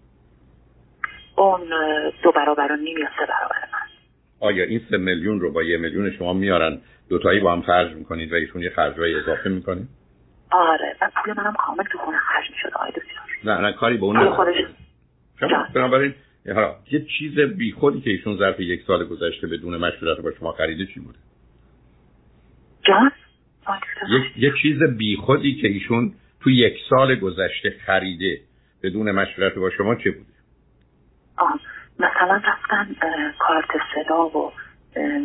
اون 1.36 1.60
دو 2.22 2.32
برابر 2.32 2.72
و 2.72 2.76
نیم 2.76 2.98
یا 2.98 3.06
سه 3.18 3.26
برابر 3.26 3.56
من. 3.72 3.88
آیا 4.40 4.64
این 4.64 4.80
سه 4.90 4.96
میلیون 4.96 5.40
رو 5.40 5.52
با 5.52 5.62
یه 5.62 5.78
میلیون 5.78 6.10
شما 6.10 6.32
میارن 6.32 6.80
دوتایی 7.08 7.40
با 7.40 7.52
هم 7.52 7.62
خرج 7.62 7.92
می‌کنید 7.92 8.32
و 8.32 8.34
ایشون 8.34 8.62
یه 8.62 8.70
خرجای 8.70 9.14
اضافه 9.14 9.50
می‌کنید 9.50 9.88
آره 10.50 10.96
و 11.00 11.10
پول 11.24 11.34
منم 11.36 11.54
کامل 11.54 11.84
تو 11.84 11.98
خونه 11.98 12.18
خرج 12.18 12.50
می‌شد 12.50 12.76
آقای 12.76 12.90
دکتر. 12.90 13.20
نه 13.44 13.60
نه 13.60 13.72
کاری 13.72 13.96
به 13.96 14.04
اون 14.04 14.30
خودش 14.30 14.56
بنابراین 15.74 16.14
یه 16.90 17.06
چیز 17.18 17.40
بیخودی 17.40 18.00
که 18.00 18.10
ایشون 18.10 18.36
ظرف 18.36 18.60
یک 18.60 18.82
سال 18.86 19.04
گذشته 19.04 19.46
بدون 19.46 19.76
مشورت 19.76 20.20
با 20.20 20.32
شما 20.32 20.52
خریده 20.52 20.86
چی 20.86 21.00
بوده؟ 21.00 21.18
جان؟ 22.88 23.12
یه 24.36 24.52
چیز 24.62 24.82
بیخودی 24.82 25.54
که 25.54 25.68
ایشون 25.68 26.12
تو 26.40 26.50
یک 26.50 26.74
سال 26.90 27.14
گذشته 27.14 27.74
خریده 27.86 28.40
بدون 28.82 29.10
مشورت 29.10 29.54
با 29.54 29.70
شما 29.70 29.94
چه 29.94 30.10
بوده؟ 30.10 30.32
آه. 31.36 31.60
مثلا 31.98 32.42
رفتن 32.44 32.96
کارت 33.38 33.68
صدا 33.94 34.28
و 34.28 34.52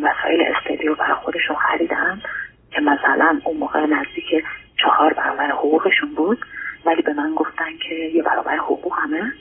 وسایل 0.02 0.40
استدیو 0.56 0.94
برای 0.94 1.14
خودشون 1.14 1.56
خریدن 1.56 2.22
که 2.70 2.80
مثلا 2.80 3.40
اون 3.44 3.56
موقع 3.56 3.86
نزدیک 3.86 4.44
چهار 4.82 5.14
برابر 5.14 5.50
حقوقشون 5.50 6.14
بود 6.16 6.38
ولی 6.86 7.02
به 7.02 7.12
من 7.12 7.34
گفتن 7.34 7.78
که 7.88 7.94
یه 7.94 8.22
برابر 8.22 8.56
حقوق 8.56 8.92
همه 9.02 9.32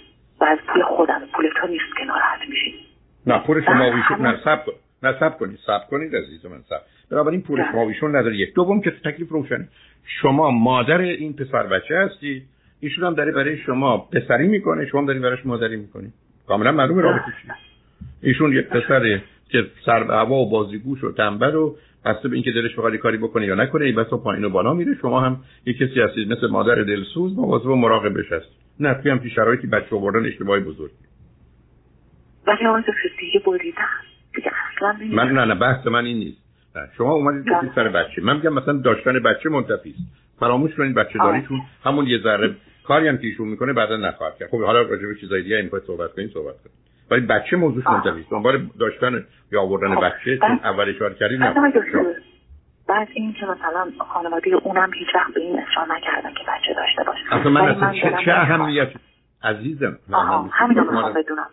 و 0.42 0.44
از 0.44 0.58
پول 0.68 0.84
خودم 0.84 1.22
پول 1.34 1.50
تو 1.62 1.68
نیست 1.68 1.98
که 1.98 2.06
ناراحت 2.06 2.50
میشین. 2.50 2.74
نه 3.28 3.40
پول 3.40 3.66
شما 3.66 3.92
ویشون 3.92 4.38
سب 4.46 4.66
نه 5.04 5.20
سب 5.20 5.38
کنید 5.38 5.60
سب 5.68 5.88
کنید 5.90 6.16
عزیز 6.16 6.46
من 6.46 6.62
سب 6.70 6.82
بنابراین 7.14 7.42
پول 7.42 7.64
شما 7.72 7.86
ویشون 7.86 8.16
نداره. 8.16 8.38
یک 8.38 8.54
دوم 8.54 8.82
که 8.82 8.92
تکلیف 8.92 9.30
روشنه 9.30 9.68
شما 10.22 10.52
مادر 10.52 10.98
این 10.98 11.34
پسر 11.34 11.68
بچه 11.68 11.98
هستید. 11.98 12.44
ایشون 12.80 13.04
هم 13.04 13.14
داره 13.14 13.32
برای 13.32 13.58
شما 13.58 13.98
پسری 13.98 14.48
می‌کنه. 14.48 14.86
شما 14.86 15.02
هم 15.02 15.08
دارید 15.08 15.22
براش 15.22 15.46
مادری 15.46 15.78
می‌کنید 15.78 16.14
کاملا 16.48 16.72
معلومه 16.72 17.02
رابطه 17.02 17.26
چیه. 17.42 17.54
ایشون 18.22 18.54
یک 18.54 18.68
پسر 18.68 19.22
که 19.50 19.66
سر 19.86 20.04
به 20.04 20.14
هوا 20.14 20.36
و 20.36 20.50
بازیگوش 20.50 21.04
و 21.04 21.12
تنبل 21.12 21.56
و 21.56 21.76
بسته 22.06 22.28
به 22.30 22.36
اینکه 22.36 22.52
دلش 22.52 22.76
بخواد 22.76 22.96
کاری 22.96 23.18
بکنه 23.18 23.46
یا 23.46 23.56
نکنه 23.56 23.86
این 23.86 23.96
بسا 23.96 24.18
پایین 24.18 24.46
و 24.46 24.50
بالا 24.50 24.74
میره. 24.74 24.96
شما 25.02 25.22
هم 25.22 25.42
یک 25.66 25.78
کسی 25.78 26.02
هستید 26.02 26.32
مثل 26.32 26.48
مادر 26.48 26.76
دلسوز 26.76 27.38
مواظب 27.38 27.66
و 27.66 27.76
مراقبش 27.76 28.32
هست. 28.32 28.48
نه 28.80 28.94
توی 28.94 29.12
هم 29.12 29.18
توی 29.18 29.30
شرایطی 29.30 29.68
بچه 29.68 29.96
آوردن 29.96 30.26
اشتباهی 30.26 30.64
بزرگی 30.64 30.94
ولی 32.48 32.66
آقای 32.66 32.84
دیگه 34.36 34.52
اصلا 34.76 34.96
من 35.12 35.32
نه 35.32 35.46
نه 35.46 35.56
بحث 35.56 35.88
من 35.88 36.06
این 36.06 36.18
نیست. 36.18 36.43
شما 36.98 37.14
اومدید 37.14 37.54
گفتید 37.54 37.72
سر 37.76 37.90
بچه. 37.90 38.22
من 38.22 38.36
میگم 38.36 38.54
مثلا 38.54 38.74
داشتن 38.74 39.20
بچه 39.20 39.50
منتفی 39.50 39.90
است. 39.90 40.24
فراموش 40.40 40.76
کنید 40.76 40.96
بچه 40.96 41.20
داریتون 41.20 41.62
همون 41.84 42.08
یه 42.08 42.20
ذره 42.24 42.56
کاری 42.88 43.08
هم 43.08 43.18
که 43.18 43.28
ایشون 43.28 43.48
می‌کنه 43.48 43.74
بعدا 43.74 43.98
نخواهد 43.98 44.38
کرد. 44.38 44.50
خب 44.50 44.62
حالا 44.62 44.82
راجع 44.82 45.08
به 45.08 45.16
چیزای 45.22 45.42
دیگه 45.42 45.62
می‌خواید 45.62 45.84
صحبت 45.84 46.14
کنیم 46.14 46.30
صحبت 46.34 46.56
کنیم. 46.56 46.76
ولی 47.12 47.22
بچه 47.22 47.58
موضوعش 47.58 47.88
منتفی 47.88 48.20
است. 48.20 48.30
دنبال 48.32 48.70
داشتن 48.80 49.24
یا 49.52 49.62
آوردن 49.62 49.96
بچه 49.96 50.38
چون 50.38 50.60
اول 50.64 50.90
اشاره 50.90 51.16
کردید 51.16 51.44
نه 51.44 51.54
بعد 52.88 53.08
این 53.14 53.34
که 53.34 53.46
مثلا 53.46 53.92
خانواده 54.00 54.50
اونم 54.64 54.92
هیچ 54.94 55.08
وقت 55.16 55.34
به 55.34 55.42
این 55.42 55.60
اصرار 55.60 55.98
نکردن 55.98 56.34
که 56.34 56.44
بچه 56.48 56.74
داشته 56.76 57.04
باشه. 57.04 57.36
اصلا 57.36 57.52
من 57.52 57.62
اصلا 57.62 57.94
چه, 57.94 58.26
چه 58.26 58.32
اهمیتی 58.32 59.00
عزیزم؟ 59.44 60.00
همین 60.52 60.78
رو 60.78 60.92
می‌خوام 60.92 61.14
بدونم. 61.14 61.48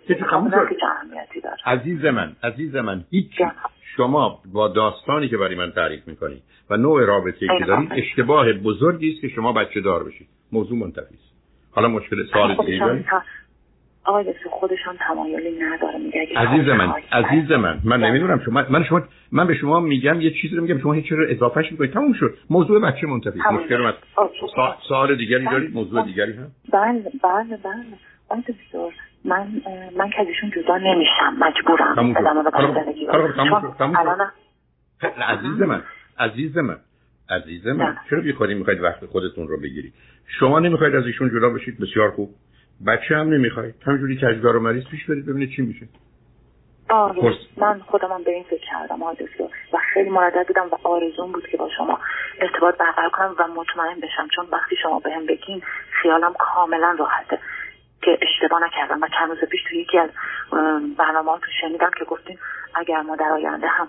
عزیز 1.67 2.05
من 2.05 2.33
عزیز 2.43 2.77
من 2.77 3.05
هیچ 3.11 3.31
شما 3.97 4.41
با 4.53 4.69
داستانی 4.69 5.29
که 5.29 5.37
برای 5.37 5.55
من 5.55 5.71
تعریف 5.71 6.09
می‌کنید 6.09 6.43
و 6.71 6.77
نوع 6.77 7.05
رابطه 7.05 7.47
که 7.59 7.65
دارید 7.67 7.93
اشتباه 7.93 8.53
بزرگی 8.53 9.13
است 9.13 9.21
که 9.21 9.29
شما 9.29 9.53
بچه 9.53 9.81
دار 9.81 10.05
بشید. 10.05 10.29
موضوع 10.53 10.79
منتفی 10.79 11.15
است. 11.15 11.35
حالا 11.73 11.89
مشکل 11.89 12.27
سوال 12.33 12.57
دیگه 12.67 12.79
دارید 12.79 13.07
آقای 14.05 14.35
خودشان 14.51 14.97
تمایلی 15.09 15.59
نداره. 15.59 15.99
میگه 15.99 16.27
عزیز 16.37 16.69
من 16.69 16.93
عزیز 17.13 17.53
من 17.53 17.81
من 17.85 18.01
نمی‌دونم 18.01 18.41
شما 18.45 18.65
من 18.71 18.85
شما 18.85 19.03
من 19.33 19.47
به 19.47 19.55
شما 19.55 19.81
میگم 19.81 20.21
یه 20.21 20.31
چیزی 20.31 20.57
رو 20.57 20.63
میگم 20.63 20.79
شما 20.79 20.93
هیچ 20.93 21.05
چیزی 21.05 21.17
رو 21.17 21.27
اضافهش 21.31 21.73
می‌کنید؟ 21.73 21.93
تموم 21.93 22.13
شد. 22.13 22.35
موضوع 22.51 22.81
بچه 22.81 23.07
منتفی 23.07 23.39
مشکل 23.53 23.77
من 23.77 23.95
سوال 24.89 25.17
دیگری 25.17 25.45
دارید؟ 25.45 25.75
موضوع 25.75 26.05
دیگری 26.05 26.33
هم؟ 26.33 26.47
بله 26.73 27.03
بله 27.23 27.57
بله. 27.65 27.85
آقای 28.31 28.43
دکتر 28.43 28.95
من 29.25 29.49
من 29.97 30.11
که 30.11 30.21
ازشون 30.21 30.51
جدا 30.51 30.77
نمیشم 30.77 31.37
مجبورم. 31.39 32.17
عزیز 35.29 35.61
من 35.63 35.83
عزیز 36.19 36.57
من 36.57 36.77
عزیز 37.31 37.67
من. 37.67 37.99
چرا 38.11 38.21
بیخوری 38.21 38.55
می‌خواید 38.55 38.81
وقت 38.81 39.07
خودتون 39.07 39.49
رو 39.49 39.61
بگیرید؟ 39.61 39.95
شما 40.27 40.59
نمی‌خواید 40.59 40.95
از 40.95 41.07
ایشون 41.07 41.31
جدا 41.31 41.51
بشید؟ 41.51 41.81
بسیار 41.81 42.11
خوب. 42.11 42.31
بچه 42.87 43.17
هم 43.17 43.29
نمی‌خواید. 43.29 43.75
همینجوری 43.87 44.17
تجدار 44.17 44.57
و 44.57 44.61
مریض 44.61 44.85
پیش 44.91 45.07
برید 45.07 45.27
ببینید 45.27 45.51
چی 45.57 45.63
میشه. 45.63 45.89
آره 46.89 47.35
من 47.57 47.81
خودم 47.81 48.23
به 48.25 48.31
این 48.31 48.45
فکر 48.45 48.67
کردم 48.71 49.03
و 49.03 49.15
خیلی 49.95 50.11
مردد 50.11 50.47
بودم 50.47 50.69
و 50.73 50.89
آرزون 50.89 51.33
بود 51.33 51.47
که 51.47 51.57
با 51.57 51.69
شما 51.77 51.99
ارتباط 52.41 52.77
برقرار 52.77 53.11
کنم 53.11 53.35
و 53.39 53.61
مطمئن 53.61 54.01
بشم 54.01 54.29
چون 54.37 54.47
وقتی 54.53 54.77
شما 54.83 55.01
به 55.01 55.11
هم 55.15 55.27
بگین 55.27 55.63
خیالم 56.03 56.35
کاملا 56.39 56.97
راحته. 56.99 57.39
که 58.03 58.19
اشتباه 58.23 58.61
نکردم. 58.65 59.03
و 59.03 59.09
چند 59.19 59.31
روز 59.31 59.39
پیش 59.39 59.61
تو 59.69 59.75
یکی 59.77 59.99
از 59.99 60.11
برنامه 60.99 61.39
تو 61.39 61.51
شنیدم 61.61 61.91
که 61.99 62.05
گفتین 62.05 62.39
اگر 62.75 63.01
ما 63.01 63.17
در 63.17 63.33
آینده 63.33 63.67
هم 63.67 63.89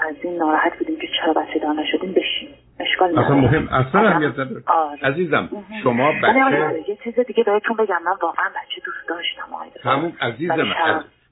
از 0.00 0.14
این 0.22 0.36
ناراحت 0.36 0.78
بودیم 0.78 0.98
که 0.98 1.08
چرا 1.20 1.32
بچه 1.32 1.66
نشدیم 1.66 2.12
بشیم 2.12 2.48
اشکال 2.80 3.18
اصلا 3.18 3.34
مهم 3.34 3.68
اصلا 3.68 4.00
نداره. 4.00 4.62
آره. 4.66 4.98
عزیزم 5.02 5.48
شما 5.82 6.12
بچه 6.22 6.84
یه 6.88 6.98
چیز 7.04 7.20
دیگه 7.20 7.44
بهتون 7.44 7.76
بگم. 7.76 8.02
من 8.02 8.16
واقعا 8.22 8.48
بچه 8.48 8.82
دوست 8.84 9.08
داشتم 9.08 9.48
همون 9.90 10.12
عزیز 10.20 10.50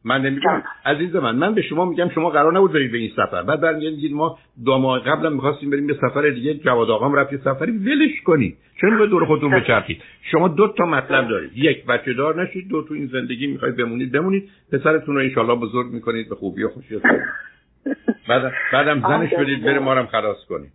من 0.05 0.23
نمیگم 0.23 0.63
عزیز 0.85 1.17
من 1.17 1.37
من 1.37 1.55
به 1.55 1.63
شما 1.63 1.85
میگم 1.85 2.09
شما 2.09 2.31
قرار 2.31 2.57
نبود 2.57 2.73
برید 2.73 2.93
به 2.93 2.99
این 2.99 3.11
سفر. 3.17 3.43
بعد 3.43 3.61
برمیگردید 3.61 4.13
ما 4.13 4.39
دو 4.65 4.79
ماه 4.79 5.01
قبلا 5.01 5.31
می‌خواستیم 5.31 5.71
بریم 5.71 5.87
به 5.87 5.95
سفر 5.95 6.31
دیگه 6.31 6.55
جواد 6.55 6.91
آقام 6.91 7.15
رفت 7.15 7.37
سفری. 7.37 7.73
ولش 7.73 8.23
کنی 8.25 8.57
چرا 8.81 8.91
می‌خواید 8.91 9.11
دور 9.11 9.25
خودتون 9.25 9.51
بچرخید؟ 9.51 10.03
شما 10.31 10.49
دو 10.49 10.69
تا 10.69 10.85
مطلب 10.85 11.29
دارید. 11.29 11.51
یک 11.55 11.87
بچه 11.87 12.13
دار 12.13 12.43
نشید. 12.43 12.69
دو 12.69 12.83
تو 12.83 12.95
این 12.95 13.07
زندگی 13.07 13.47
می‌خواید 13.47 13.77
بمونید. 13.77 14.13
بمونید. 14.13 14.51
پسرتون 14.73 15.15
رو 15.15 15.51
ان 15.51 15.61
بزرگ 15.61 15.87
می‌کنید. 15.87 16.29
به 16.29 16.35
خوبی 16.35 16.63
و 16.63 16.69
خوشی 16.69 17.01
بعد 18.29 18.53
بعدم 18.73 19.01
زنش 19.01 19.35
بدید 19.35 19.65
بره 19.65 19.79
ما 19.79 20.07
خلاص 20.07 20.45
کنید. 20.49 20.73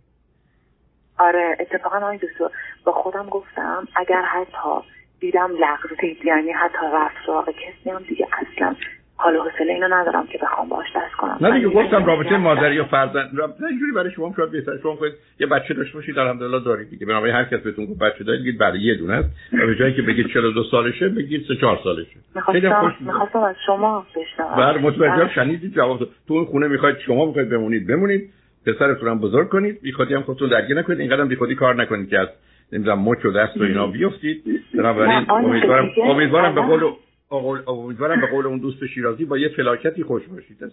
آره 1.18 1.56
اتفاقا 1.60 1.96
آقای 1.96 2.16
دکتر 2.16 2.44
با 2.84 2.92
خودم 2.92 3.26
گفتم 3.26 3.88
اگر 3.96 4.22
حتی 4.22 4.88
دیدم 5.20 5.50
لغزید 5.60 6.24
یعنی 6.24 6.50
حتی 6.50 6.86
رفت 6.94 7.16
سراغ 7.26 7.50
کسی 7.50 7.90
هم 7.90 8.02
دیگه 8.08 8.26
اصلا 8.32 8.76
حال 9.20 9.36
و 9.36 9.42
حوصله 9.42 9.72
اینو 9.72 9.88
ندارم 9.90 10.26
که 10.26 10.38
بخوام 10.42 10.68
باش 10.68 10.86
دست 10.96 11.14
کنم. 11.14 11.38
نه 11.40 11.54
دیگه 11.54 11.68
گفتم 11.68 12.04
رابطه 12.04 12.36
مادری 12.36 12.74
یا 12.74 12.84
فرزند 12.84 13.30
رابطه 13.34 13.64
اینجوری 13.70 13.92
برای 13.92 14.10
شما 14.10 14.34
شاید 14.36 14.50
بهتر. 14.50 14.72
شما 14.82 14.96
خواهید 14.96 15.14
یه 15.40 15.46
بچه 15.46 15.74
داشته 15.74 15.94
باشید 15.94 16.18
الحمدلله 16.18 16.60
دارید 16.60 16.90
دیگه. 16.90 17.06
بنابراین 17.06 17.34
هر 17.34 17.44
کس 17.44 17.60
بهتون 17.60 17.86
گفت 17.86 17.98
بچه 17.98 18.24
دارید 18.24 18.42
دیگه 18.42 18.58
برای 18.58 18.80
یه 18.80 18.94
دونه 18.94 19.14
است. 19.14 19.28
به 19.52 19.76
جایی 19.78 19.94
که 19.94 20.02
بگید 20.02 20.26
42 20.26 20.64
سالشه 20.70 21.08
بگید 21.08 21.46
3 21.48 21.56
4 21.56 21.78
سالشه. 21.84 22.16
خیلی 22.52 22.70
خوش 22.70 22.92
می‌خواستم 23.00 23.38
از 23.38 23.56
شما 23.66 24.06
بشنوم. 24.16 24.56
بله 24.56 24.78
متوجه 24.78 25.34
شنیدید 25.34 25.74
جواب. 25.74 26.08
تو 26.28 26.44
خونه 26.44 26.68
می‌خواید 26.68 26.98
شما 26.98 27.26
می‌خواید 27.26 27.50
بمونید 27.50 27.86
بمونید. 27.86 28.30
پسرتون 28.66 29.08
هم 29.08 29.18
بزرگ 29.18 29.48
کنید. 29.48 29.82
بی 29.82 29.92
خودی 29.92 30.14
هم 30.14 30.22
خودتون 30.22 30.48
درگیر 30.48 30.78
نکنید. 30.78 31.00
اینقدر 31.00 31.24
بی 31.24 31.36
خودی 31.36 31.54
کار 31.54 31.74
نکنید 31.74 32.10
که 32.10 32.18
از 32.18 32.28
نمی‌دونم 32.72 32.98
مچ 32.98 33.24
و 33.24 33.30
دست 33.30 33.56
و 33.56 33.62
اینا 33.62 33.86
بیفتید. 33.86 34.44
بنابراین 34.74 35.30
امیدوارم 35.30 35.88
امیدوارم 36.04 36.54
به 36.54 36.60
قول 36.60 36.92
امیدوارم 37.32 38.20
به 38.20 38.26
قول 38.26 38.46
اون 38.46 38.58
دوست 38.58 38.86
شیرازی 38.86 39.24
با 39.24 39.38
یه 39.38 39.48
فلاکتی 39.48 40.02
خوش 40.02 40.22
باشید. 40.26 40.72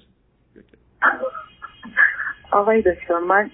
آقای 2.52 2.82
دکتر 2.82 3.20
من 3.20 3.52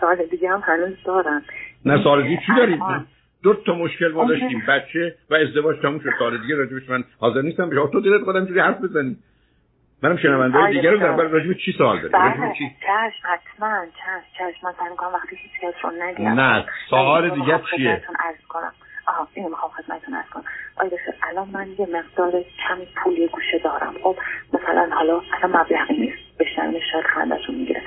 سوال 0.00 0.26
دیگه 0.30 0.50
هم 0.50 0.62
هنوز 0.64 0.96
دارم. 1.04 1.42
نه 1.84 2.02
سوال 2.02 2.22
دیگه 2.22 2.42
چی 2.46 2.52
دارید؟ 2.56 2.80
دو 3.42 3.54
تا 3.54 3.74
مشکل 3.74 4.12
ما 4.12 4.24
داشتیم 4.24 4.62
بچه 4.68 5.14
و 5.30 5.34
ازدواج 5.34 5.76
تموم 5.82 5.98
شد. 5.98 6.10
سال 6.18 6.38
دیگه 6.38 6.56
راجبش 6.56 6.90
من 6.90 7.04
حاضر 7.20 7.42
نیستم. 7.42 7.70
به 7.70 7.88
تو 7.92 8.00
دلت 8.00 8.24
خودم 8.24 8.44
جوری 8.44 8.60
حرف 8.60 8.80
بزنی. 8.80 9.16
منم 10.02 10.16
شنونده 10.16 10.70
دیگه 10.70 10.90
رو 10.90 10.98
در 10.98 11.16
راجب 11.16 11.52
چی 11.52 11.72
سوال 11.78 12.08
داری 12.08 12.12
راجب 12.12 12.52
چی؟ 12.58 12.70
چشم 12.80 13.28
حتما 13.28 13.86
چشم 13.86 14.52
چشم. 14.52 14.66
من 14.66 14.72
سعی 14.72 14.88
وقتی 15.14 15.36
هیچ 15.36 15.52
کس 15.62 15.84
رو 15.84 15.90
نه 16.34 16.66
سوال 16.90 17.30
دیگه 17.30 17.60
چیه؟ 17.76 18.02
کنم. 18.48 18.72
آها 19.06 19.28
اینو 19.34 19.48
می‌خوام 19.48 19.72
خدمتتون 19.72 20.14
عرض 20.14 20.28
کنم. 20.28 20.44
آیا 20.76 20.90
الان 21.22 21.48
من 21.48 21.68
یه 21.78 21.86
مقدار 21.92 22.44
کمی 22.68 22.86
پول 22.96 23.18
یه 23.18 23.28
گوشه 23.28 23.58
دارم. 23.58 23.94
خب 24.02 24.16
مثلا 24.52 24.90
حالا 24.92 25.20
اصلا 25.38 25.60
مبلغی 25.60 25.96
نیست. 25.96 26.38
بشنوین 26.38 26.80
شاید 26.92 27.04
خندتون 27.04 27.54
می‌گیره. 27.54 27.82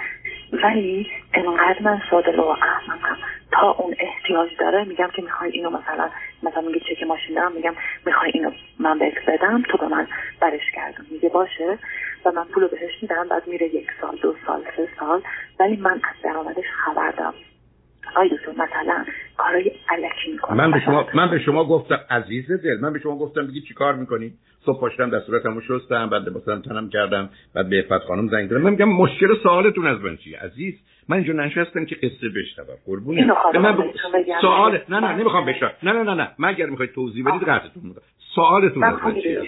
ولی 0.54 1.08
انقدر 1.34 1.82
من 1.82 2.02
ساده 2.12 2.42
و 2.42 2.42
احمقم. 2.42 3.18
تا 3.52 3.72
اون 3.72 3.96
احتیاج 4.00 4.50
داره 4.60 4.84
میگم 4.84 5.10
که 5.16 5.22
می‌خوای 5.22 5.52
اینو 5.52 5.70
مثلا 5.70 6.10
مثلا 6.44 6.62
میگه 6.62 6.80
چک 6.80 7.04
ماشین 7.04 7.36
دارم 7.36 7.52
میگم 7.52 7.74
می‌خوای 8.06 8.32
اینو 8.34 8.52
من 8.80 9.00
بهت 9.00 9.26
بدم 9.28 9.64
تو 9.70 9.78
به 9.78 9.88
من 9.88 10.08
برش 10.40 10.72
کردم 10.74 11.06
میگه 11.12 11.30
باشه. 11.30 11.78
و 12.26 12.32
من 12.32 12.44
پولو 12.44 12.68
بهش 12.68 13.02
میدم 13.02 13.28
بعد 13.28 13.48
میره 13.48 13.76
یک 13.76 13.88
سال 14.02 14.16
دو 14.16 14.36
سال 14.48 14.64
سه 14.78 14.90
سال. 15.00 15.22
ولی 15.60 15.76
من 15.76 15.92
از 15.92 16.22
درآمدش 16.24 16.66
خبر 16.86 17.12
دارم. 17.12 17.34
آقای 18.12 18.40
مثلا 18.58 19.06
کارای 19.38 19.72
علکی 19.90 20.32
می‌کنم. 20.32 20.58
من 20.58 20.72
به 20.72 20.80
شما 20.80 21.06
من 21.14 21.32
به 21.32 21.40
شما 21.40 21.66
گفتم 21.66 22.00
عزیز 22.10 22.52
دل 22.52 22.80
من 22.82 22.94
به 22.94 23.00
شما 23.00 23.18
گفتم 23.18 23.48
بگی 23.48 23.62
چیکار 23.62 23.96
می‌کنی؟ 23.96 24.34
صبح 24.66 24.80
پاشتم 24.80 25.10
دستوراتمو 25.10 25.62
شستم 25.62 26.10
بعد 26.10 26.30
مثلا 26.30 26.60
تنم 26.60 26.90
کردم 26.90 27.30
بعد 27.56 27.70
به 27.70 27.86
افت 27.90 28.06
خانم 28.06 28.28
زنگ 28.28 28.50
زدم. 28.50 28.62
من 28.62 28.70
میگم 28.70 28.90
مشکل 28.90 29.28
سوالتون 29.44 29.88
از 29.88 30.02
من 30.02 30.18
چیه؟ 30.18 30.40
عزیز 30.40 30.74
من 31.10 31.18
اینجا 31.18 31.34
نشستم 31.34 31.86
که 31.86 31.96
قصه 31.96 32.30
بشنوم. 32.30 32.78
قربونه 32.86 33.26
من 33.54 33.78
ب... 33.78 33.84
سوال 34.42 34.82
نه 34.90 35.00
نه 35.00 35.16
نمی‌خوام 35.16 35.46
بشنوم. 35.46 35.72
نه 35.84 35.92
نه 35.92 36.04
نه 36.04 36.14
نه. 36.14 36.32
من 36.38 36.50
اگر 36.50 36.66
می‌خواید 36.66 36.92
توضیح 36.92 37.26
بدید 37.26 37.42
قطعتون 37.42 37.84
می‌کنم 37.84 38.04
سوالتون 38.36 38.84
از 38.84 38.94
من 39.04 39.14
چیه؟ 39.14 39.42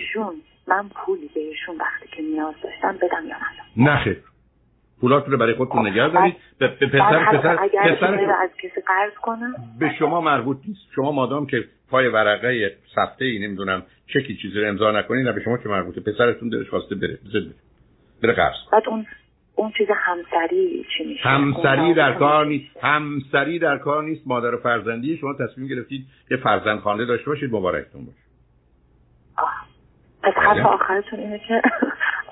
من 0.67 0.89
پولی 0.95 1.29
بهشون 1.35 1.75
وقتی 1.77 2.15
که 2.15 2.21
نیاز 2.23 2.55
داشتم 2.63 2.97
بدم 2.97 3.27
یا 3.27 3.35
نه 3.77 3.91
نه 3.91 4.03
خیر. 4.03 4.17
پولاتون 5.01 5.31
رو 5.31 5.37
برای 5.37 5.53
خودتون 5.53 5.87
نگه 5.87 6.09
دارید. 6.09 6.35
به 6.59 6.67
پسر 6.67 7.25
پسر 7.25 7.55
پسر 7.95 8.31
از 8.43 8.49
کسی 8.63 8.81
قرض 8.87 9.13
کنم 9.21 9.53
به 9.79 9.91
شما 9.99 10.21
مربوط 10.21 10.57
نیست. 10.67 10.81
شما 10.95 11.11
مادام 11.11 11.45
که 11.45 11.63
پای 11.89 12.07
ورقه 12.07 12.77
سفته 12.95 13.25
ای 13.25 13.47
نمی‌دونم 13.47 13.83
چکی 14.07 14.37
چیزی 14.41 14.59
رو 14.59 14.67
امضا 14.67 14.91
نکنید 14.91 15.27
نه 15.27 15.33
به 15.33 15.41
شما 15.43 15.57
چه 15.57 15.69
مربوطه؟ 15.69 16.01
پسرتون 16.01 16.49
دلش 16.49 16.69
خواسته 16.69 16.95
بره. 16.95 17.19
بره, 17.33 17.45
بره 18.23 18.33
قرض. 18.33 18.55
بعد 18.71 18.83
اون 18.87 19.05
اون 19.55 19.71
چیز 19.77 19.87
همسری 19.95 20.85
چی 20.97 21.03
میشه؟ 21.03 21.29
همسری 21.29 21.93
در 21.93 22.13
کار 22.13 22.45
نیست. 22.45 22.77
همسری 22.83 23.59
در 23.59 23.77
کار 23.77 24.03
نیست. 24.03 24.27
مادر 24.27 24.55
و 24.55 24.57
فرزندی. 24.57 25.17
شما 25.17 25.33
تصمیم 25.33 25.67
گرفتید 25.67 26.05
یه 26.31 26.37
فرزند 26.37 26.79
خانده 26.79 27.05
داشته 27.05 27.25
باشید. 27.25 27.55
مبارکتون 27.55 28.05
باشه. 28.05 28.17
پس 30.23 30.33
حرف 30.33 30.57
بله. 30.57 30.65
آخرتون 30.65 31.19
اینه 31.19 31.39
که 31.47 31.61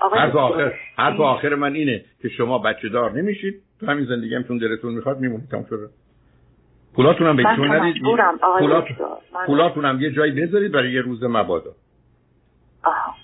حرف 0.08 0.36
آخر 0.36 0.72
حرف 0.96 1.20
آخر 1.20 1.54
من 1.54 1.72
اینه 1.72 2.04
که 2.22 2.28
شما 2.28 2.58
بچه 2.58 2.88
دار 2.88 3.12
نمیشید. 3.12 3.62
تو 3.80 3.86
همین 3.86 4.04
زندگی 4.04 4.34
هم 4.34 4.44
چون 4.44 4.58
دلتون 4.58 4.94
می‌خواد 4.94 5.20
میمونید 5.20 5.48
تمام 5.48 5.66
شده. 5.70 5.88
پولاتون 6.96 7.26
هم 7.26 7.36
بهتون 7.36 7.74
ندید؟ 7.74 8.02
پولات... 8.58 8.84
پولاتون 9.46 9.84
هم 9.84 10.00
یه 10.00 10.10
جایی 10.10 10.32
بذارید 10.32 10.72
برای 10.72 10.92
یه 10.92 11.00
روز 11.00 11.24
مبادا. 11.24 11.70
آها 12.84 13.14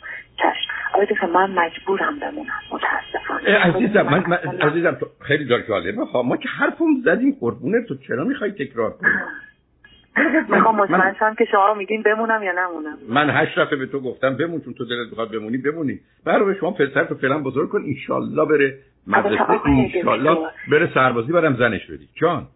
آقای 0.95 1.07
دکتر 1.07 1.27
من 1.27 1.51
مجبورم 1.51 2.19
بمونم 2.19 2.61
متاسفانه. 2.71 3.59
عزیزم 3.59 4.03
من, 4.03 4.25
من 4.27 4.37
عزیزم 4.37 4.95
تو 4.95 5.07
خیلی 5.21 5.45
جالبه. 5.69 5.93
ما 6.25 6.37
که 6.37 6.49
حرفم 6.49 7.01
زدیم 7.05 7.37
قربونه 7.41 7.83
تو 7.89 7.97
چرا 7.97 8.25
می‌خوای 8.25 8.51
تکرار 8.51 8.91
کنی؟ 8.91 9.11
می‌خوام 10.49 10.77
مطمئن 10.77 11.15
شم 11.19 11.35
که 11.39 11.45
شما 11.45 11.75
میگین 11.75 12.03
بمونم 12.03 12.43
یا 12.43 12.53
نمونم. 12.53 12.99
من 13.09 13.31
هشت 13.31 13.59
دفعه 13.59 13.77
به 13.77 13.87
تو 13.87 14.01
گفتم 14.01 14.37
بمون 14.37 14.61
چون 14.61 14.75
تو 14.75 14.85
دلت 14.85 15.11
بخواد 15.11 15.31
بمونی 15.31 15.57
بمونی. 15.57 16.01
برای 16.25 16.55
شما 16.61 16.71
پسر 16.71 17.05
تو 17.05 17.15
فعلا 17.15 17.39
بزرگ 17.39 17.69
کن 17.69 17.83
انشالله 17.87 18.45
بره 18.45 18.79
مدرسه 19.07 19.67
انشالله 19.67 20.39
بره 20.71 20.91
سربازی 20.95 21.33
برم 21.33 21.57
زنش 21.57 21.87
بدی. 21.87 22.09
جان. 22.15 22.47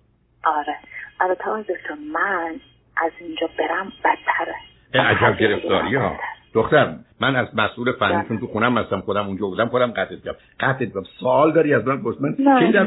آره. 0.45 0.77
البته 1.21 1.45
آقای 1.45 1.63
دکتر 1.63 1.95
من 2.13 2.55
از 2.97 3.13
اینجا 3.21 3.49
برم 3.59 3.93
بدتره. 4.05 4.55
عجب 4.95 5.39
گرفتاری 5.39 5.97
ها. 5.97 6.17
دختر 6.55 6.95
من 7.21 7.37
از 7.37 7.49
مسئول 7.57 7.93
فنیشون 7.93 8.39
تو 8.39 8.47
خونم 8.47 8.79
هستم 8.79 9.01
خودم 9.01 9.27
اونجا 9.27 9.47
بودم 9.47 9.69
خودم 9.69 9.91
قطعت 9.91 10.25
کردم. 10.25 10.39
قطعت 10.61 10.79
کردم. 10.79 11.03
سوال 11.21 11.53
داری 11.53 11.75
از 11.75 11.87
من 11.87 12.03
گفت 12.03 12.21
من 12.21 12.59
کی 12.59 12.73
در 12.73 12.85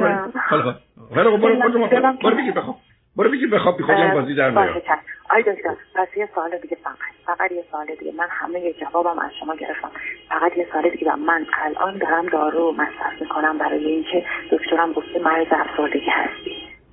حالا 0.49 0.75
برو 1.15 1.37
برو 1.37 1.55
برو 1.59 1.87
برو 2.21 2.35
بگی 2.35 2.51
بخواب. 2.51 2.75
برو 3.19 3.31
بگی 3.31 3.47
بخواب 3.47 3.77
بی 3.77 3.83
خودم 3.83 4.13
بازی 4.13 4.35
در 4.35 4.49
میاد 4.49 4.83
آی 5.29 5.43
دکتر 5.43 5.75
پس 5.95 6.07
یه 6.17 6.29
سوال 6.35 6.57
دیگه 6.57 6.77
فقط. 6.83 7.35
فقط 7.37 7.51
یه 7.51 7.63
سوال 7.71 7.85
دیگه. 7.99 8.11
من 8.17 8.27
همه 8.29 8.73
جوابم 8.73 9.19
از 9.19 9.31
شما 9.39 9.55
گرفتم. 9.55 9.91
فقط 10.29 10.57
یه 10.57 10.67
سوال 10.71 10.89
دیگه. 10.89 11.15
من 11.15 11.45
الان 11.53 11.97
دارم 11.97 12.25
دارو 12.25 12.71
مصرف 12.71 13.21
می‌کنم 13.21 13.57
برای 13.57 13.85
اینکه 13.85 14.25
دکترم 14.51 14.93
گفته 14.93 15.19
مرض 15.23 15.47
افسردگی 15.51 16.09
هستی. 16.09 16.51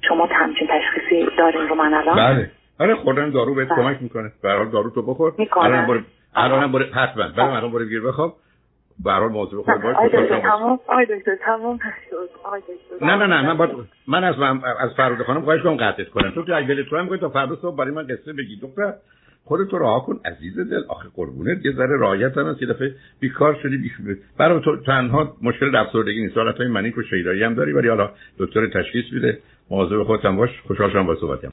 شما 0.09 0.27
همچین 0.27 0.69
تشخیصی 0.69 1.37
دارین 1.39 1.69
رو 1.69 1.75
من 1.75 1.95
الان؟ 1.95 2.17
بله. 2.17 2.51
آره 2.81 2.95
خوردن 2.95 3.31
دارو 3.31 3.55
بهت 3.55 3.69
بله. 3.69 3.77
کمک 3.77 4.03
می‌کنه. 4.03 4.33
به 4.43 4.49
دارو 4.73 4.91
تو 4.91 5.03
بخور. 5.03 5.33
الان 5.57 5.87
برو 5.87 6.01
الانم 6.35 6.73
برو 6.73 6.85
حتما. 6.85 7.25
الان 7.25 7.73
برو 7.73 7.85
گیر 7.85 8.03
بخواب. 8.03 8.37
برای 9.05 9.29
موضوع 9.29 9.65
خود 9.65 9.83
باید 9.83 10.43
تمام 10.43 10.79
آی 10.87 11.07
دکتر 11.07 11.37
تمام 11.37 11.79
نه 13.03 13.17
نه 13.17 13.27
نه 13.27 13.43
من 13.47 13.57
باید 13.57 13.71
من 14.09 14.25
از 14.25 14.39
من 14.39 14.61
از 14.81 14.91
فرود 14.97 15.23
خانم 15.23 15.43
خواهش 15.43 15.63
کنم 15.63 15.77
قطعت 15.77 16.09
کنم 16.09 16.31
تو 16.31 16.45
که 16.45 16.55
اگه 16.55 16.83
تو 16.83 16.97
هم 16.97 17.17
تا 17.17 17.29
فردا 17.29 17.57
صبح 17.57 17.77
برای 17.77 17.91
من 17.91 18.03
قصه 18.03 18.33
بگی. 18.33 18.59
دکتر 18.63 18.93
خودت 19.45 19.73
رو 19.73 19.79
راه 19.79 20.07
کن 20.07 20.21
عزیز 20.25 20.59
دل. 20.59 20.83
آخه 20.89 21.09
قربونت 21.17 21.65
یه 21.65 21.73
ذره 21.73 22.01
رعایت 22.01 22.39
هم 22.39 22.47
هست. 22.47 22.63
یه 22.63 22.69
دفعه 22.69 22.95
بیکار 23.21 23.59
شدی 23.63 23.77
بیش 23.77 23.93
برای 24.39 24.61
تو 24.61 24.77
تنها 24.77 25.37
مشکل 25.43 25.77
افسردگی 25.77 26.21
نیست. 26.21 26.37
حالت 26.37 26.57
های 26.57 26.69
منیک 26.69 26.99
و 26.99 27.03
شیدایی 27.03 27.43
هم 27.43 27.55
داری 27.55 27.73
ولی 27.73 27.89
حالا 27.89 28.11
دکتر 28.39 28.67
تشخیص 28.67 29.05
میده. 29.13 29.39
مواظب 29.71 30.03
خودت 30.03 30.25
هم 30.25 30.37
باش. 30.37 30.51
خوشحال 30.67 30.91
شدم 30.91 31.07
با 31.07 31.15
صحبتم. 31.15 31.43